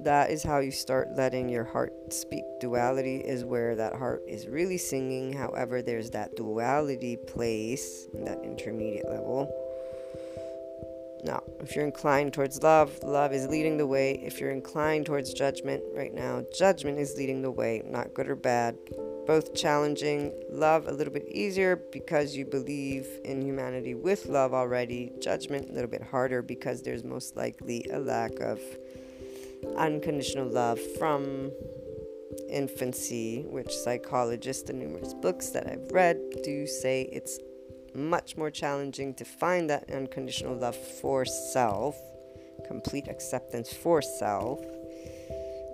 that 0.00 0.30
is 0.30 0.42
how 0.42 0.58
you 0.58 0.70
start 0.70 1.16
letting 1.16 1.48
your 1.48 1.64
heart 1.64 2.12
speak. 2.12 2.44
Duality 2.60 3.16
is 3.16 3.44
where 3.44 3.74
that 3.76 3.94
heart 3.94 4.22
is 4.28 4.46
really 4.46 4.78
singing. 4.78 5.32
However, 5.32 5.82
there's 5.82 6.10
that 6.10 6.36
duality 6.36 7.16
place, 7.16 8.06
that 8.24 8.40
intermediate 8.44 9.08
level. 9.08 9.50
Now, 11.26 11.42
if 11.58 11.74
you're 11.74 11.84
inclined 11.84 12.32
towards 12.32 12.62
love, 12.62 13.02
love 13.02 13.32
is 13.32 13.48
leading 13.48 13.78
the 13.78 13.86
way. 13.86 14.12
If 14.12 14.40
you're 14.40 14.52
inclined 14.52 15.06
towards 15.06 15.34
judgment 15.34 15.82
right 15.92 16.14
now, 16.14 16.44
judgment 16.56 17.00
is 17.00 17.16
leading 17.16 17.42
the 17.42 17.50
way, 17.50 17.82
not 17.84 18.14
good 18.14 18.28
or 18.28 18.36
bad. 18.36 18.78
Both 19.26 19.52
challenging. 19.52 20.32
Love 20.48 20.86
a 20.86 20.92
little 20.92 21.12
bit 21.12 21.26
easier 21.28 21.74
because 21.90 22.36
you 22.36 22.44
believe 22.44 23.08
in 23.24 23.42
humanity 23.42 23.96
with 23.96 24.26
love 24.26 24.54
already. 24.54 25.10
Judgment 25.20 25.68
a 25.68 25.72
little 25.72 25.90
bit 25.90 26.02
harder 26.02 26.42
because 26.42 26.82
there's 26.82 27.02
most 27.02 27.36
likely 27.36 27.84
a 27.92 27.98
lack 27.98 28.38
of 28.38 28.60
unconditional 29.76 30.46
love 30.46 30.78
from 30.96 31.50
infancy, 32.48 33.42
which 33.48 33.74
psychologists 33.74 34.70
and 34.70 34.78
numerous 34.78 35.12
books 35.14 35.50
that 35.50 35.66
I've 35.66 35.90
read 35.90 36.20
do 36.44 36.68
say 36.68 37.08
it's 37.10 37.40
much 37.96 38.36
more 38.36 38.50
challenging 38.50 39.14
to 39.14 39.24
find 39.24 39.70
that 39.70 39.90
unconditional 39.90 40.56
love 40.56 40.76
for 40.76 41.24
self, 41.24 41.96
complete 42.66 43.08
acceptance 43.08 43.72
for 43.72 44.02
self, 44.02 44.60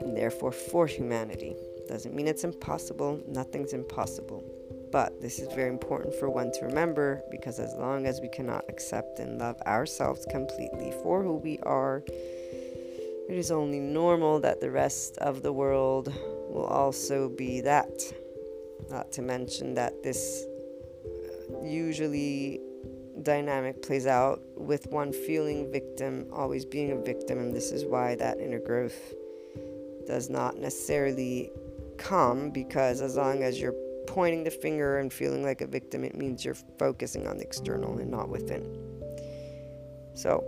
and 0.01 0.17
therefore 0.17 0.53
for 0.53 0.87
humanity. 0.87 1.57
Doesn't 1.89 2.15
mean 2.15 2.29
it's 2.29 2.45
impossible, 2.45 3.21
nothing's 3.27 3.73
impossible. 3.73 4.45
But 4.91 5.21
this 5.23 5.39
is 5.39 5.53
very 5.55 5.71
important 5.71 6.15
for 6.15 6.29
one 6.29 6.53
to 6.53 6.67
remember 6.67 7.23
because 7.31 7.59
as 7.59 7.75
long 7.75 8.07
as 8.07 8.21
we 8.21 8.29
cannot 8.29 8.65
accept 8.69 9.19
and 9.19 9.39
love 9.39 9.61
ourselves 9.63 10.27
completely 10.31 10.93
for 11.03 11.23
who 11.23 11.37
we 11.37 11.59
are, 11.61 12.03
it 13.29 13.39
is 13.39 13.51
only 13.51 13.81
normal 13.81 14.41
that 14.41 14.61
the 14.61 14.71
rest 14.71 15.17
of 15.19 15.43
the 15.43 15.53
world 15.53 16.13
will 16.51 16.67
also 16.67 17.31
be 17.31 17.63
that. 17.63 17.91
Not 18.91 19.11
to 19.13 19.23
mention 19.23 19.75
that 19.75 20.03
this 20.03 20.45
usually 21.63 22.61
dynamic 23.23 23.83
plays 23.83 24.07
out 24.07 24.41
with 24.57 24.87
one 24.89 25.13
feeling 25.13 25.71
victim 25.71 26.27
always 26.33 26.65
being 26.65 26.93
a 26.93 26.97
victim 26.97 27.39
and 27.39 27.55
this 27.55 27.71
is 27.71 27.85
why 27.85 28.15
that 28.15 28.39
inner 28.41 28.59
growth 28.59 29.15
does 30.07 30.31
not 30.31 30.57
necessarily 30.57 31.51
come 31.99 32.51
because 32.51 33.01
as 33.01 33.17
long 33.17 33.43
as 33.43 33.61
you're 33.61 33.75
pointing 34.07 34.45
the 34.45 34.51
finger 34.51 34.99
and 34.99 35.13
feeling 35.13 35.45
like 35.45 35.61
a 35.61 35.67
victim 35.67 36.05
it 36.05 36.17
means 36.17 36.45
you're 36.45 36.57
focusing 36.79 37.27
on 37.27 37.37
the 37.37 37.45
external 37.45 37.97
and 37.99 38.11
not 38.11 38.29
within. 38.29 38.65
So 40.15 40.45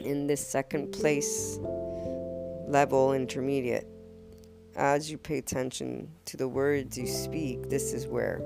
in 0.00 0.26
this 0.26 0.46
second 0.46 0.92
place 0.92 1.58
level 2.66 3.12
intermediate 3.12 3.86
as 4.74 5.10
you 5.10 5.16
pay 5.16 5.38
attention 5.38 6.10
to 6.26 6.36
the 6.36 6.48
words 6.48 6.98
you 6.98 7.06
speak 7.06 7.70
this 7.70 7.92
is 7.92 8.06
where 8.06 8.40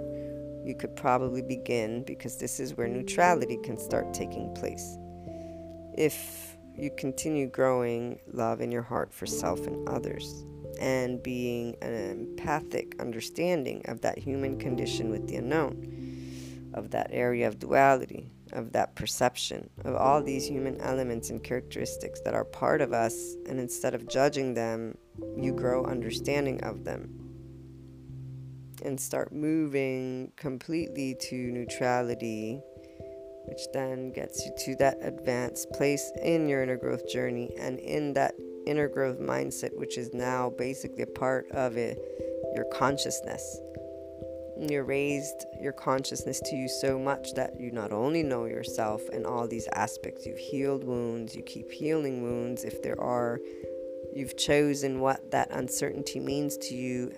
you 0.65 0.75
could 0.75 0.95
probably 0.97 1.43
begin 1.43 2.05
because 2.05 2.37
this 2.37 2.61
is 2.61 2.77
where 2.77 2.89
neutrality 2.89 3.59
can 3.63 3.79
start 3.79 4.13
taking 4.13 4.53
place. 4.55 4.97
If 5.97 6.57
you 6.77 6.91
continue 6.97 7.47
growing 7.47 8.19
love 8.33 8.61
in 8.61 8.71
your 8.71 8.83
heart 8.83 9.13
for 9.13 9.27
self 9.27 9.67
and 9.67 9.89
others 9.89 10.45
and 10.81 11.23
being 11.23 11.77
an 11.83 11.93
empathic 11.93 12.97
understanding 13.01 13.83
of 13.87 14.01
that 14.03 14.19
human 14.19 14.59
condition 14.59 15.11
with 15.11 15.29
the 15.29 15.37
unknown, 15.37 16.71
of 16.75 16.91
that 16.91 17.09
area 17.11 17.49
of 17.49 17.59
duality, 17.59 18.31
of 18.53 18.73
that 18.73 18.95
perception, 18.95 19.69
of 19.85 19.95
all 19.95 20.23
these 20.23 20.47
human 20.47 20.81
elements 20.81 21.31
and 21.31 21.43
characteristics 21.43 22.21
that 22.21 22.35
are 22.35 22.45
part 22.45 22.81
of 22.81 22.93
us, 22.93 23.35
and 23.49 23.59
instead 23.59 23.95
of 23.95 24.09
judging 24.09 24.55
them, 24.55 24.97
you 25.37 25.53
grow 25.53 25.85
understanding 25.85 26.63
of 26.63 26.85
them 26.85 27.20
and 28.83 29.01
start 29.01 29.33
moving 29.33 30.33
completely 30.37 31.17
to 31.29 31.37
neutrality, 31.37 32.61
which 33.47 33.61
then 33.73 34.13
gets 34.13 34.45
you 34.45 34.53
to 34.65 34.77
that 34.77 34.99
advanced 35.03 35.71
place 35.73 36.11
in 36.23 36.49
your 36.49 36.63
inner 36.63 36.77
growth 36.77 37.09
journey 37.09 37.51
and 37.59 37.79
in 37.79 38.13
that 38.15 38.35
inner 38.67 38.89
growth 38.89 39.19
mindset, 39.19 39.77
which 39.77 39.99
is 39.99 40.13
now 40.15 40.51
basically 40.51 41.03
a 41.03 41.07
part 41.07 41.51
of 41.53 41.77
it, 41.77 41.99
your 42.55 42.65
consciousness. 42.73 43.61
You 44.59 44.83
raised 44.83 45.47
your 45.59 45.73
consciousness 45.73 46.41
to 46.45 46.55
you 46.55 46.69
so 46.69 46.99
much 46.99 47.33
that 47.35 47.59
you 47.59 47.71
not 47.71 47.93
only 47.93 48.23
know 48.23 48.45
yourself 48.45 49.01
and 49.11 49.25
all 49.25 49.49
these 49.49 49.67
aspects, 49.73 50.27
you've 50.27 50.39
healed 50.39 50.85
wounds, 50.85 51.35
you 51.35 51.43
keep 51.43 51.71
healing 51.71 52.23
wounds 52.23 52.65
if 52.65 52.83
there 52.83 53.01
are, 53.01 53.41
you've 54.15 54.37
chosen 54.37 55.01
what 55.01 55.31
that 55.31 55.49
uncertainty 55.51 56.21
means 56.21 56.59
to 56.59 56.75
you 56.75 57.11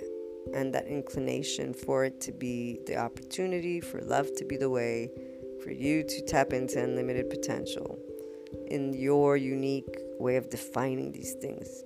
and 0.55 0.75
that 0.75 0.87
inclination 0.87 1.73
for 1.73 2.05
it 2.05 2.21
to 2.23 2.33
be 2.33 2.81
the 2.87 2.97
opportunity, 2.97 3.81
for 3.81 4.01
love 4.03 4.29
to 4.37 4.45
be 4.45 4.57
the 4.57 4.71
way, 4.71 5.11
for 5.63 5.71
you 5.71 6.03
to 6.03 6.23
tap 6.23 6.53
into 6.53 6.83
unlimited 6.83 7.31
potential 7.31 7.99
in 8.69 8.93
your 8.93 9.37
unique 9.37 9.99
way 10.19 10.37
of 10.37 10.51
defining 10.51 11.13
these 11.13 11.35
things. 11.35 11.83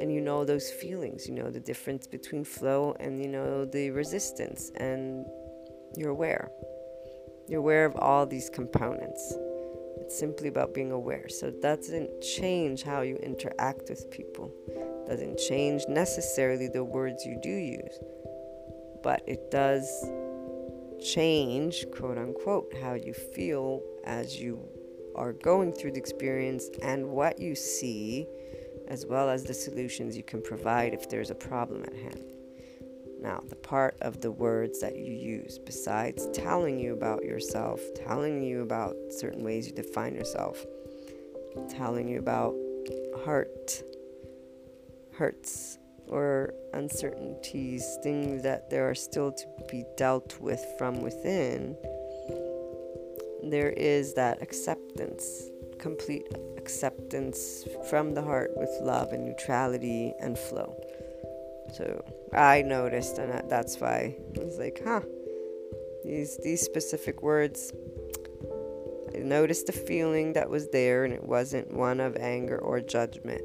And 0.00 0.12
you 0.12 0.20
know 0.20 0.44
those 0.44 0.70
feelings, 0.70 1.28
you 1.28 1.34
know 1.34 1.50
the 1.50 1.60
difference 1.60 2.06
between 2.06 2.44
flow 2.44 2.96
and 2.98 3.22
you 3.22 3.28
know 3.28 3.64
the 3.64 3.90
resistance, 3.90 4.70
and 4.76 5.24
you're 5.96 6.10
aware. 6.10 6.50
You're 7.48 7.60
aware 7.60 7.84
of 7.84 7.94
all 7.96 8.26
these 8.26 8.50
components. 8.50 9.36
It's 9.96 10.18
simply 10.18 10.48
about 10.48 10.74
being 10.74 10.92
aware. 10.92 11.28
So 11.28 11.48
it 11.48 11.62
doesn't 11.62 12.20
change 12.20 12.82
how 12.82 13.02
you 13.02 13.16
interact 13.16 13.88
with 13.88 14.10
people 14.10 14.52
doesn't 15.06 15.38
change 15.38 15.84
necessarily 15.88 16.68
the 16.68 16.82
words 16.82 17.24
you 17.24 17.38
do 17.42 17.48
use, 17.48 17.98
but 19.02 19.22
it 19.26 19.50
does 19.50 19.88
change, 21.00 21.86
quote 21.92 22.18
unquote, 22.18 22.74
how 22.82 22.94
you 22.94 23.12
feel 23.12 23.82
as 24.04 24.36
you 24.36 24.60
are 25.14 25.32
going 25.32 25.72
through 25.72 25.92
the 25.92 25.98
experience 25.98 26.68
and 26.82 27.06
what 27.08 27.38
you 27.38 27.54
see, 27.54 28.26
as 28.88 29.06
well 29.06 29.30
as 29.30 29.44
the 29.44 29.54
solutions 29.54 30.16
you 30.16 30.22
can 30.22 30.42
provide 30.42 30.92
if 30.92 31.08
there's 31.08 31.30
a 31.30 31.34
problem 31.34 31.84
at 31.84 31.94
hand. 31.94 32.35
Now, 33.26 33.42
the 33.48 33.56
part 33.56 33.96
of 34.02 34.20
the 34.20 34.30
words 34.30 34.78
that 34.82 34.96
you 34.96 35.12
use, 35.12 35.58
besides 35.58 36.28
telling 36.32 36.78
you 36.78 36.92
about 36.92 37.24
yourself, 37.24 37.80
telling 37.96 38.40
you 38.40 38.62
about 38.62 38.94
certain 39.10 39.42
ways 39.42 39.66
you 39.66 39.74
define 39.74 40.14
yourself, 40.14 40.64
telling 41.68 42.06
you 42.06 42.20
about 42.20 42.54
heart 43.24 43.82
hurts 45.18 45.76
or 46.06 46.54
uncertainties, 46.72 47.98
things 48.04 48.44
that 48.44 48.70
there 48.70 48.88
are 48.88 48.94
still 48.94 49.32
to 49.32 49.46
be 49.68 49.82
dealt 49.96 50.38
with 50.38 50.64
from 50.78 51.02
within, 51.02 51.76
there 53.42 53.70
is 53.70 54.14
that 54.14 54.40
acceptance, 54.40 55.50
complete 55.80 56.28
acceptance 56.58 57.64
from 57.90 58.14
the 58.14 58.22
heart 58.22 58.52
with 58.56 58.70
love 58.82 59.12
and 59.12 59.24
neutrality 59.24 60.14
and 60.20 60.38
flow. 60.38 60.80
So 61.74 62.04
I 62.32 62.62
noticed, 62.62 63.18
and 63.18 63.48
that's 63.50 63.80
why 63.80 64.16
I 64.36 64.44
was 64.44 64.58
like, 64.58 64.80
huh, 64.84 65.00
these 66.04 66.38
these 66.42 66.62
specific 66.62 67.22
words. 67.22 67.72
I 69.14 69.18
noticed 69.18 69.66
the 69.66 69.72
feeling 69.72 70.34
that 70.34 70.50
was 70.50 70.68
there, 70.70 71.04
and 71.04 71.12
it 71.12 71.24
wasn't 71.24 71.72
one 71.72 72.00
of 72.00 72.16
anger 72.16 72.58
or 72.58 72.80
judgment 72.80 73.42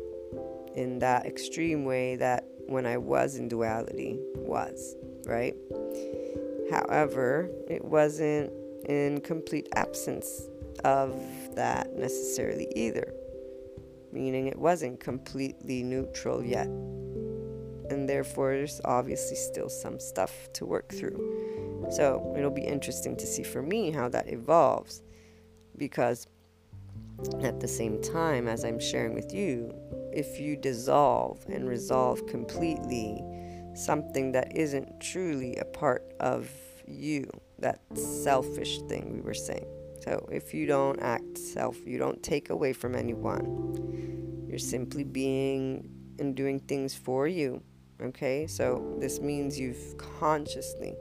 in 0.75 0.99
that 0.99 1.25
extreme 1.25 1.85
way 1.85 2.15
that 2.17 2.45
when 2.67 2.85
I 2.85 2.97
was 2.97 3.35
in 3.35 3.47
duality 3.47 4.19
was, 4.35 4.95
right? 5.25 5.55
However, 6.71 7.49
it 7.69 7.83
wasn't 7.83 8.51
in 8.87 9.21
complete 9.21 9.67
absence 9.75 10.47
of 10.83 11.15
that 11.55 11.93
necessarily 11.95 12.67
either, 12.75 13.13
meaning 14.11 14.47
it 14.47 14.57
wasn't 14.57 14.99
completely 14.99 15.83
neutral 15.83 16.43
yet. 16.43 16.69
And 17.91 18.07
therefore, 18.07 18.55
there's 18.55 18.81
obviously 18.85 19.35
still 19.35 19.69
some 19.69 19.99
stuff 19.99 20.49
to 20.53 20.65
work 20.65 20.89
through. 20.89 21.87
So, 21.91 22.33
it'll 22.37 22.49
be 22.49 22.61
interesting 22.63 23.15
to 23.17 23.27
see 23.27 23.43
for 23.43 23.61
me 23.61 23.91
how 23.91 24.09
that 24.09 24.31
evolves 24.31 25.01
because 25.77 26.27
at 27.43 27.59
the 27.59 27.67
same 27.67 28.01
time, 28.01 28.47
as 28.47 28.63
I'm 28.63 28.79
sharing 28.79 29.13
with 29.13 29.33
you, 29.33 29.73
if 30.13 30.39
you 30.39 30.55
dissolve 30.55 31.43
and 31.49 31.67
resolve 31.67 32.25
completely 32.27 33.23
something 33.73 34.31
that 34.33 34.55
isn't 34.55 34.99
truly 34.99 35.55
a 35.57 35.65
part 35.65 36.13
of 36.19 36.49
you, 36.87 37.29
that 37.59 37.79
selfish 37.95 38.79
thing 38.83 39.13
we 39.13 39.21
were 39.21 39.33
saying. 39.33 39.65
So 40.03 40.27
if 40.31 40.53
you 40.53 40.65
don't 40.65 40.99
act 40.99 41.37
self, 41.37 41.77
you 41.85 41.97
don't 41.97 42.21
take 42.23 42.49
away 42.49 42.73
from 42.73 42.95
anyone. 42.95 44.45
You're 44.47 44.59
simply 44.59 45.03
being 45.03 45.89
and 46.19 46.35
doing 46.35 46.59
things 46.59 46.95
for 46.95 47.27
you. 47.27 47.61
Okay? 48.01 48.47
So 48.47 48.95
this 48.99 49.19
means 49.19 49.59
you've 49.59 49.97
consciously 49.97 50.95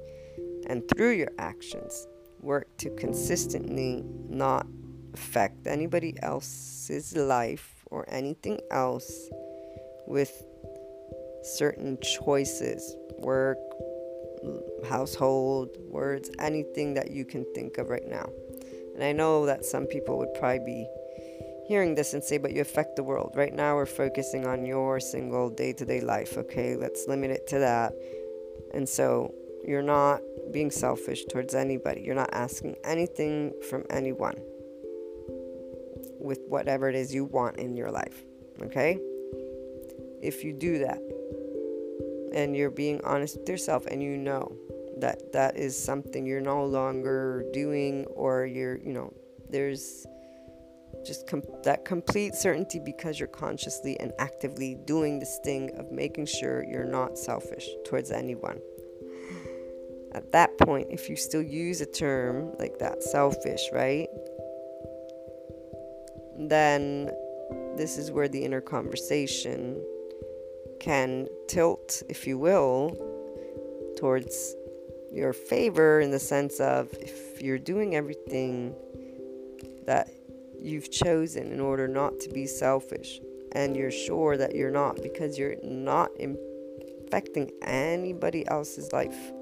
and 0.66 0.86
through 0.88 1.12
your 1.12 1.32
actions 1.38 2.06
worked 2.40 2.78
to 2.78 2.90
consistently 2.96 4.04
not 4.28 4.66
affect 5.14 5.66
anybody 5.66 6.14
else's 6.22 7.16
life 7.16 7.84
or 7.86 8.04
anything 8.08 8.60
else 8.70 9.28
with 10.06 10.44
certain 11.42 11.98
choices 12.00 12.96
work, 13.18 13.58
household, 14.88 15.76
words, 15.88 16.30
anything 16.38 16.94
that 16.94 17.10
you 17.10 17.24
can 17.24 17.44
think 17.54 17.78
of 17.78 17.88
right 17.88 18.06
now. 18.06 18.28
And 18.94 19.04
I 19.04 19.12
know 19.12 19.46
that 19.46 19.64
some 19.64 19.86
people 19.86 20.18
would 20.18 20.32
probably 20.34 20.60
be 20.60 20.88
hearing 21.70 21.94
this 21.94 22.14
and 22.14 22.24
say, 22.24 22.36
but 22.36 22.52
you 22.52 22.60
affect 22.60 22.96
the 22.96 23.02
world. 23.04 23.30
Right 23.36 23.54
now, 23.54 23.76
we're 23.76 23.86
focusing 23.86 24.44
on 24.44 24.66
your 24.66 24.98
single 24.98 25.48
day 25.48 25.72
to 25.74 25.84
day 25.84 26.00
life, 26.00 26.36
okay? 26.36 26.74
Let's 26.74 27.06
limit 27.06 27.30
it 27.30 27.46
to 27.46 27.60
that. 27.60 27.92
And 28.74 28.88
so 28.88 29.32
you're 29.64 29.80
not 29.80 30.20
being 30.50 30.72
selfish 30.72 31.26
towards 31.26 31.54
anybody, 31.54 32.00
you're 32.00 32.16
not 32.16 32.30
asking 32.32 32.74
anything 32.82 33.52
from 33.68 33.84
anyone 33.88 34.34
with 36.18 36.40
whatever 36.48 36.88
it 36.88 36.96
is 36.96 37.14
you 37.14 37.24
want 37.24 37.58
in 37.58 37.76
your 37.76 37.92
life. 37.92 38.24
Okay? 38.60 38.98
If 40.20 40.42
you 40.42 40.52
do 40.52 40.78
that 40.78 41.00
and 42.34 42.56
you're 42.56 42.72
being 42.72 43.00
honest 43.04 43.38
with 43.38 43.48
yourself 43.48 43.86
and 43.86 44.02
you 44.02 44.16
know 44.16 44.56
that 44.98 45.32
that 45.34 45.56
is 45.56 45.80
something 45.80 46.26
you're 46.26 46.40
no 46.40 46.64
longer 46.64 47.44
doing 47.52 48.06
or 48.06 48.44
you're, 48.44 48.76
you 48.78 48.92
know, 48.92 49.14
there's 49.48 50.04
just 51.04 51.26
com- 51.26 51.42
that 51.64 51.84
complete 51.84 52.34
certainty 52.34 52.78
because 52.78 53.18
you're 53.18 53.28
consciously 53.28 53.98
and 54.00 54.12
actively 54.18 54.76
doing 54.84 55.18
this 55.18 55.38
thing 55.44 55.70
of 55.78 55.90
making 55.90 56.26
sure 56.26 56.64
you're 56.64 56.84
not 56.84 57.18
selfish 57.18 57.68
towards 57.84 58.10
anyone. 58.10 58.60
At 60.12 60.32
that 60.32 60.58
point, 60.58 60.88
if 60.90 61.08
you 61.08 61.16
still 61.16 61.42
use 61.42 61.80
a 61.80 61.86
term 61.86 62.52
like 62.58 62.78
that, 62.80 63.02
selfish, 63.02 63.62
right? 63.72 64.08
then 66.48 67.10
this 67.76 67.98
is 67.98 68.10
where 68.10 68.28
the 68.28 68.42
inner 68.44 68.60
conversation 68.60 69.82
can 70.80 71.28
tilt, 71.48 72.02
if 72.08 72.26
you 72.26 72.38
will, 72.38 72.96
towards 73.98 74.54
your 75.12 75.32
favor 75.32 76.00
in 76.00 76.10
the 76.10 76.18
sense 76.18 76.60
of 76.60 76.88
if 77.00 77.42
you're 77.42 77.58
doing 77.58 77.94
everything 77.96 78.74
that 79.84 80.08
you've 80.62 80.90
chosen 80.90 81.52
in 81.52 81.60
order 81.60 81.88
not 81.88 82.18
to 82.20 82.28
be 82.30 82.46
selfish 82.46 83.20
and 83.52 83.76
you're 83.76 83.90
sure 83.90 84.36
that 84.36 84.54
you're 84.54 84.70
not 84.70 85.02
because 85.02 85.38
you're 85.38 85.56
not 85.62 86.10
infecting 86.18 87.50
anybody 87.62 88.46
else's 88.48 88.92
life, 88.92 89.32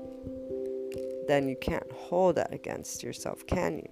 then 1.27 1.49
you 1.49 1.57
can't 1.61 1.91
hold 1.93 2.37
that 2.37 2.53
against 2.53 3.03
yourself, 3.03 3.47
can 3.47 3.77
you? 3.77 3.89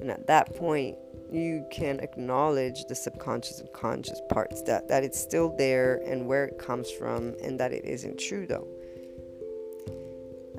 And 0.00 0.10
at 0.10 0.28
that 0.28 0.54
point, 0.54 0.96
you 1.32 1.66
can 1.72 1.98
acknowledge 2.00 2.84
the 2.84 2.94
subconscious 2.94 3.60
and 3.60 3.72
conscious 3.72 4.20
parts 4.30 4.62
that, 4.62 4.88
that 4.88 5.02
it's 5.02 5.18
still 5.18 5.54
there 5.56 6.00
and 6.06 6.26
where 6.26 6.44
it 6.44 6.58
comes 6.58 6.90
from 6.90 7.34
and 7.42 7.58
that 7.58 7.72
it 7.72 7.84
isn't 7.84 8.18
true 8.18 8.46
though. 8.46 8.68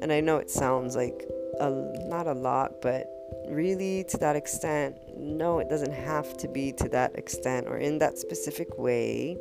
And 0.01 0.11
I 0.11 0.19
know 0.19 0.37
it 0.37 0.49
sounds 0.49 0.95
like 0.95 1.25
a, 1.59 1.69
not 2.07 2.27
a 2.27 2.33
lot, 2.33 2.81
but 2.81 3.07
really 3.49 4.03
to 4.05 4.17
that 4.17 4.35
extent, 4.35 4.95
no, 5.17 5.59
it 5.59 5.69
doesn't 5.69 5.93
have 5.93 6.37
to 6.37 6.47
be 6.47 6.71
to 6.73 6.89
that 6.89 7.15
extent 7.17 7.67
or 7.67 7.77
in 7.77 7.99
that 7.99 8.17
specific 8.17 8.77
way. 8.77 9.37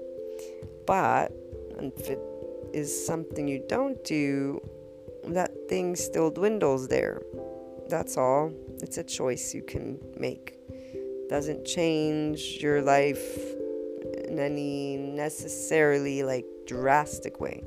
But 0.86 1.32
if 1.78 2.08
it 2.08 2.20
is 2.72 3.06
something 3.06 3.46
you 3.46 3.64
don't 3.68 4.02
do, 4.04 4.60
that 5.24 5.52
thing 5.68 5.96
still 5.96 6.30
dwindles 6.30 6.88
there. 6.88 7.22
That's 7.88 8.16
all. 8.16 8.52
It's 8.80 8.98
a 8.98 9.04
choice 9.04 9.54
you 9.54 9.62
can 9.62 9.98
make 10.16 10.58
doesn't 11.28 11.64
change 11.64 12.58
your 12.60 12.80
life 12.80 13.38
in 14.26 14.38
any 14.38 14.96
necessarily 14.96 16.22
like 16.22 16.46
drastic 16.66 17.38
way, 17.40 17.62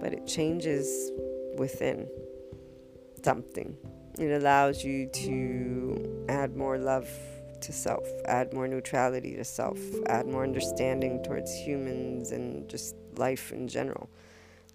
but 0.00 0.12
it 0.12 0.26
changes 0.26 1.10
within 1.58 2.08
something. 3.24 3.76
It 4.18 4.30
allows 4.30 4.84
you 4.84 5.06
to 5.06 6.26
add 6.28 6.56
more 6.56 6.78
love 6.78 7.08
to 7.62 7.72
self, 7.72 8.06
add 8.26 8.52
more 8.52 8.68
neutrality 8.68 9.34
to 9.36 9.44
self, 9.44 9.78
add 10.06 10.26
more 10.26 10.42
understanding 10.42 11.22
towards 11.22 11.54
humans 11.54 12.32
and 12.32 12.68
just 12.68 12.94
life 13.16 13.52
in 13.52 13.68
general. 13.68 14.10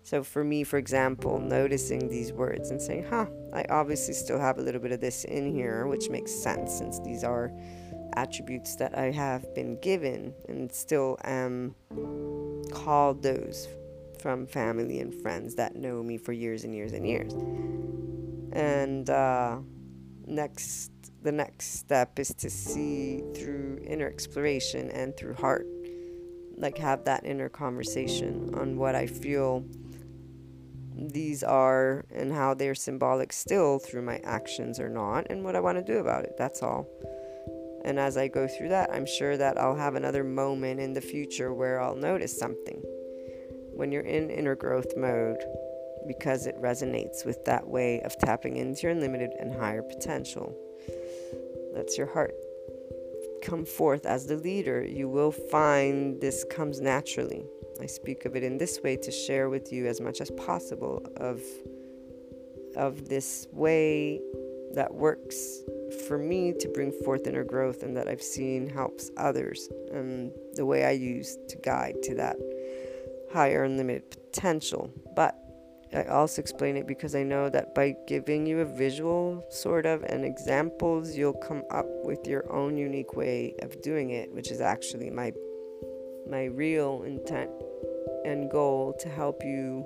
So, 0.03 0.23
for 0.23 0.43
me, 0.43 0.63
for 0.63 0.77
example, 0.77 1.37
noticing 1.37 2.07
these 2.07 2.31
words 2.31 2.71
and 2.71 2.81
saying, 2.81 3.07
huh, 3.09 3.25
I 3.53 3.65
obviously 3.69 4.13
still 4.13 4.39
have 4.39 4.57
a 4.57 4.61
little 4.61 4.79
bit 4.79 4.93
of 4.93 5.01
this 5.01 5.25
in 5.25 5.53
here, 5.53 5.85
which 5.85 6.09
makes 6.09 6.31
sense 6.31 6.73
since 6.73 6.99
these 7.01 7.25
are 7.25 7.51
attributes 8.13 8.77
that 8.77 8.97
I 8.97 9.11
have 9.11 9.53
been 9.53 9.79
given 9.81 10.33
and 10.47 10.71
still 10.71 11.17
am 11.25 11.75
called 12.71 13.21
those 13.21 13.67
from 14.19 14.47
family 14.47 14.99
and 14.99 15.13
friends 15.13 15.55
that 15.55 15.75
know 15.75 16.01
me 16.01 16.17
for 16.17 16.31
years 16.31 16.63
and 16.63 16.73
years 16.73 16.93
and 16.93 17.05
years. 17.05 17.33
And 18.57 19.07
uh, 19.07 19.59
next, 20.25 20.91
the 21.21 21.31
next 21.31 21.79
step 21.79 22.17
is 22.17 22.33
to 22.39 22.49
see 22.49 23.21
through 23.35 23.83
inner 23.85 24.07
exploration 24.07 24.89
and 24.89 25.15
through 25.15 25.35
heart, 25.35 25.67
like 26.57 26.79
have 26.79 27.05
that 27.05 27.23
inner 27.23 27.49
conversation 27.49 28.55
on 28.55 28.77
what 28.77 28.95
I 28.95 29.05
feel 29.05 29.63
these 30.95 31.43
are 31.43 32.03
and 32.11 32.33
how 32.33 32.55
they're 32.55 32.73
symbolic 32.73 33.31
still 33.31 33.77
through 33.77 34.01
my 34.01 34.17
actions 34.23 34.79
or 34.79 34.89
not, 34.89 35.27
and 35.29 35.43
what 35.43 35.55
I 35.55 35.59
want 35.59 35.77
to 35.77 35.83
do 35.83 35.99
about 35.99 36.23
it. 36.23 36.33
That's 36.35 36.63
all. 36.63 36.87
And 37.85 37.99
as 37.99 38.17
I 38.17 38.27
go 38.27 38.47
through 38.47 38.69
that, 38.69 38.89
I'm 38.91 39.05
sure 39.05 39.37
that 39.37 39.59
I'll 39.59 39.75
have 39.75 39.93
another 39.93 40.23
moment 40.23 40.79
in 40.79 40.93
the 40.93 41.01
future 41.01 41.53
where 41.53 41.79
I'll 41.79 41.95
notice 41.95 42.37
something. 42.37 42.81
When 43.71 43.91
you're 43.91 44.01
in 44.01 44.31
inner 44.31 44.55
growth 44.55 44.97
mode, 44.97 45.43
because 46.07 46.47
it 46.47 46.61
resonates 46.61 47.25
with 47.25 47.43
that 47.45 47.67
way 47.67 48.01
of 48.01 48.17
tapping 48.17 48.57
into 48.57 48.83
your 48.83 48.91
unlimited 48.91 49.31
and 49.39 49.53
higher 49.53 49.81
potential. 49.81 50.55
That's 51.73 51.97
your 51.97 52.07
heart 52.07 52.33
come 53.41 53.65
forth 53.65 54.05
as 54.05 54.27
the 54.27 54.35
leader. 54.35 54.83
You 54.83 55.07
will 55.07 55.31
find 55.31 56.19
this 56.19 56.45
comes 56.49 56.81
naturally. 56.81 57.45
I 57.79 57.85
speak 57.85 58.25
of 58.25 58.35
it 58.35 58.43
in 58.43 58.57
this 58.57 58.81
way 58.83 58.97
to 58.97 59.11
share 59.11 59.49
with 59.49 59.71
you 59.71 59.87
as 59.87 60.01
much 60.01 60.21
as 60.21 60.31
possible 60.31 61.05
of 61.17 61.41
of 62.75 63.09
this 63.09 63.47
way 63.51 64.21
that 64.73 64.93
works 64.93 65.61
for 66.07 66.17
me 66.17 66.53
to 66.59 66.67
bring 66.69 66.91
forth 66.91 67.25
inner 67.25 67.43
growth 67.43 67.81
and 67.81 67.95
that 67.97 68.07
I've 68.07 68.21
seen 68.21 68.69
helps 68.69 69.09
others 69.17 69.69
and 69.91 70.31
the 70.53 70.65
way 70.65 70.85
I 70.85 70.91
use 70.91 71.37
to 71.49 71.55
guide 71.57 71.95
to 72.03 72.15
that 72.15 72.35
higher 73.31 73.63
unlimited 73.63 74.11
potential. 74.11 74.91
But 75.15 75.35
I 75.93 76.03
also 76.03 76.41
explain 76.41 76.75
it 76.75 76.85
because 76.85 77.15
I 77.15 77.23
know 77.23 77.49
that 77.49 77.73
by 77.73 77.95
giving 78.07 78.45
you 78.45 78.59
a 78.59 78.65
visual 78.65 79.45
sort 79.49 79.85
of 79.85 80.03
and 80.03 80.25
examples, 80.25 81.15
you'll 81.15 81.33
come 81.33 81.63
up 81.71 81.87
with 82.03 82.27
your 82.27 82.51
own 82.51 82.77
unique 82.77 83.15
way 83.15 83.55
of 83.61 83.81
doing 83.81 84.09
it, 84.09 84.33
which 84.33 84.51
is 84.51 84.59
actually 84.59 85.09
my 85.09 85.31
my 86.29 86.45
real 86.45 87.03
intent 87.03 87.49
and 88.25 88.51
goal 88.51 88.93
to 88.99 89.07
help 89.07 89.41
you 89.43 89.85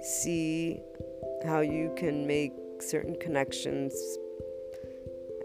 see 0.00 0.80
how 1.44 1.60
you 1.60 1.92
can 1.96 2.26
make 2.26 2.52
certain 2.80 3.14
connections 3.20 3.94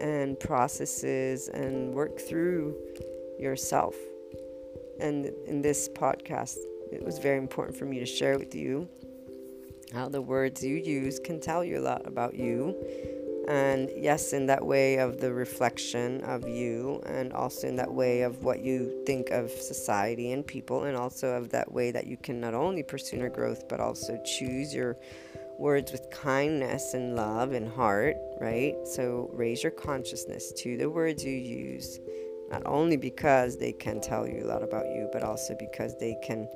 and 0.00 0.40
processes 0.40 1.48
and 1.48 1.92
work 1.92 2.18
through 2.18 2.74
yourself. 3.38 3.94
And 5.00 5.26
in 5.46 5.60
this 5.60 5.88
podcast, 5.90 6.56
it 6.90 7.04
was 7.04 7.18
very 7.18 7.38
important 7.38 7.76
for 7.76 7.84
me 7.84 7.98
to 7.98 8.06
share 8.06 8.38
with 8.38 8.54
you 8.54 8.88
how 9.92 10.08
the 10.08 10.22
words 10.22 10.62
you 10.62 10.76
use 10.76 11.18
can 11.18 11.40
tell 11.40 11.64
you 11.64 11.78
a 11.78 11.80
lot 11.80 12.06
about 12.06 12.34
you. 12.34 12.76
And 13.48 13.90
yes, 13.96 14.32
in 14.32 14.46
that 14.46 14.64
way 14.64 14.98
of 14.98 15.20
the 15.20 15.32
reflection 15.32 16.22
of 16.22 16.48
you, 16.48 17.02
and 17.06 17.32
also 17.32 17.66
in 17.66 17.76
that 17.76 17.92
way 17.92 18.22
of 18.22 18.44
what 18.44 18.60
you 18.60 19.02
think 19.06 19.30
of 19.30 19.50
society 19.50 20.30
and 20.30 20.46
people, 20.46 20.84
and 20.84 20.96
also 20.96 21.28
of 21.30 21.50
that 21.50 21.72
way 21.72 21.90
that 21.90 22.06
you 22.06 22.16
can 22.16 22.40
not 22.40 22.54
only 22.54 22.84
pursue 22.84 23.16
your 23.16 23.30
growth, 23.30 23.68
but 23.68 23.80
also 23.80 24.22
choose 24.24 24.72
your 24.72 24.96
words 25.58 25.90
with 25.90 26.10
kindness 26.10 26.94
and 26.94 27.16
love 27.16 27.52
and 27.52 27.68
heart, 27.68 28.16
right? 28.40 28.76
So 28.84 29.30
raise 29.32 29.62
your 29.62 29.72
consciousness 29.72 30.52
to 30.58 30.76
the 30.76 30.88
words 30.88 31.24
you 31.24 31.36
use, 31.36 31.98
not 32.50 32.62
only 32.66 32.96
because 32.96 33.58
they 33.58 33.72
can 33.72 34.00
tell 34.00 34.28
you 34.28 34.44
a 34.44 34.46
lot 34.46 34.62
about 34.62 34.86
you, 34.86 35.08
but 35.12 35.22
also 35.22 35.56
because 35.58 35.98
they 35.98 36.16
can 36.22 36.48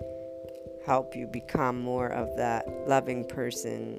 help 0.85 1.16
you 1.16 1.26
become 1.26 1.80
more 1.80 2.09
of 2.09 2.37
that 2.37 2.66
loving 2.87 3.24
person 3.24 3.99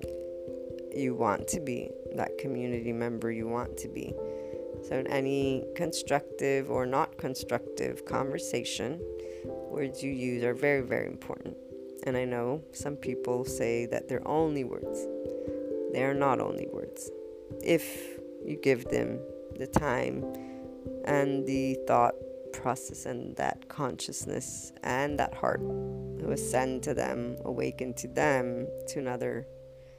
you 0.95 1.13
want 1.15 1.47
to 1.49 1.59
be, 1.59 1.89
that 2.15 2.37
community 2.37 2.93
member 2.93 3.31
you 3.31 3.47
want 3.47 3.77
to 3.77 3.87
be. 3.87 4.13
So, 4.87 4.97
in 4.97 5.07
any 5.07 5.63
constructive 5.75 6.69
or 6.69 6.85
not 6.85 7.17
constructive 7.17 8.05
conversation, 8.05 9.01
words 9.45 10.03
you 10.03 10.11
use 10.11 10.43
are 10.43 10.53
very, 10.53 10.81
very 10.81 11.07
important. 11.07 11.57
And 12.03 12.15
I 12.15 12.25
know 12.25 12.61
some 12.71 12.95
people 12.95 13.45
say 13.45 13.87
that 13.87 14.07
they're 14.07 14.27
only 14.27 14.63
words. 14.63 15.07
They 15.91 16.03
are 16.03 16.13
not 16.13 16.39
only 16.39 16.67
words. 16.71 17.09
If 17.63 18.19
you 18.45 18.57
give 18.61 18.85
them 18.85 19.19
the 19.57 19.65
time 19.65 20.23
and 21.05 21.45
the 21.47 21.77
thought 21.87 22.13
process 22.55 23.05
and 23.05 23.35
that 23.35 23.67
consciousness 23.69 24.71
and 24.83 25.19
that 25.19 25.33
heart 25.33 25.61
to 26.19 26.31
ascend 26.31 26.83
to 26.83 26.93
them, 26.93 27.37
awaken 27.45 27.93
to 27.93 28.07
them 28.07 28.67
to 28.87 28.99
another 28.99 29.45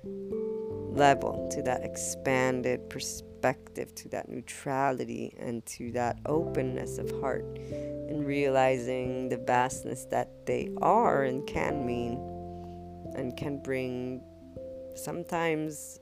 level, 0.04 1.48
to 1.52 1.62
that 1.62 1.84
expanded 1.84 2.88
perspective, 2.88 3.94
to 3.94 4.08
that 4.08 4.28
neutrality, 4.28 5.34
and 5.38 5.64
to 5.66 5.92
that 5.92 6.18
openness 6.26 6.98
of 6.98 7.10
heart, 7.20 7.44
and 8.08 8.26
realizing 8.26 9.28
the 9.28 9.36
vastness 9.36 10.06
that 10.06 10.28
they 10.46 10.70
are 10.80 11.24
and 11.24 11.46
can 11.46 11.84
mean, 11.86 12.14
and 13.14 13.36
can 13.36 13.58
bring 13.62 14.22
sometimes 14.94 16.00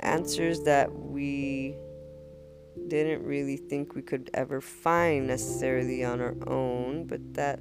answers 0.00 0.62
that 0.64 0.92
we 0.92 1.74
didn't 2.88 3.24
really 3.24 3.56
think 3.56 3.94
we 3.94 4.02
could 4.02 4.30
ever 4.34 4.60
find 4.60 5.26
necessarily 5.26 6.04
on 6.04 6.20
our 6.20 6.36
own, 6.46 7.06
but 7.06 7.34
that 7.34 7.60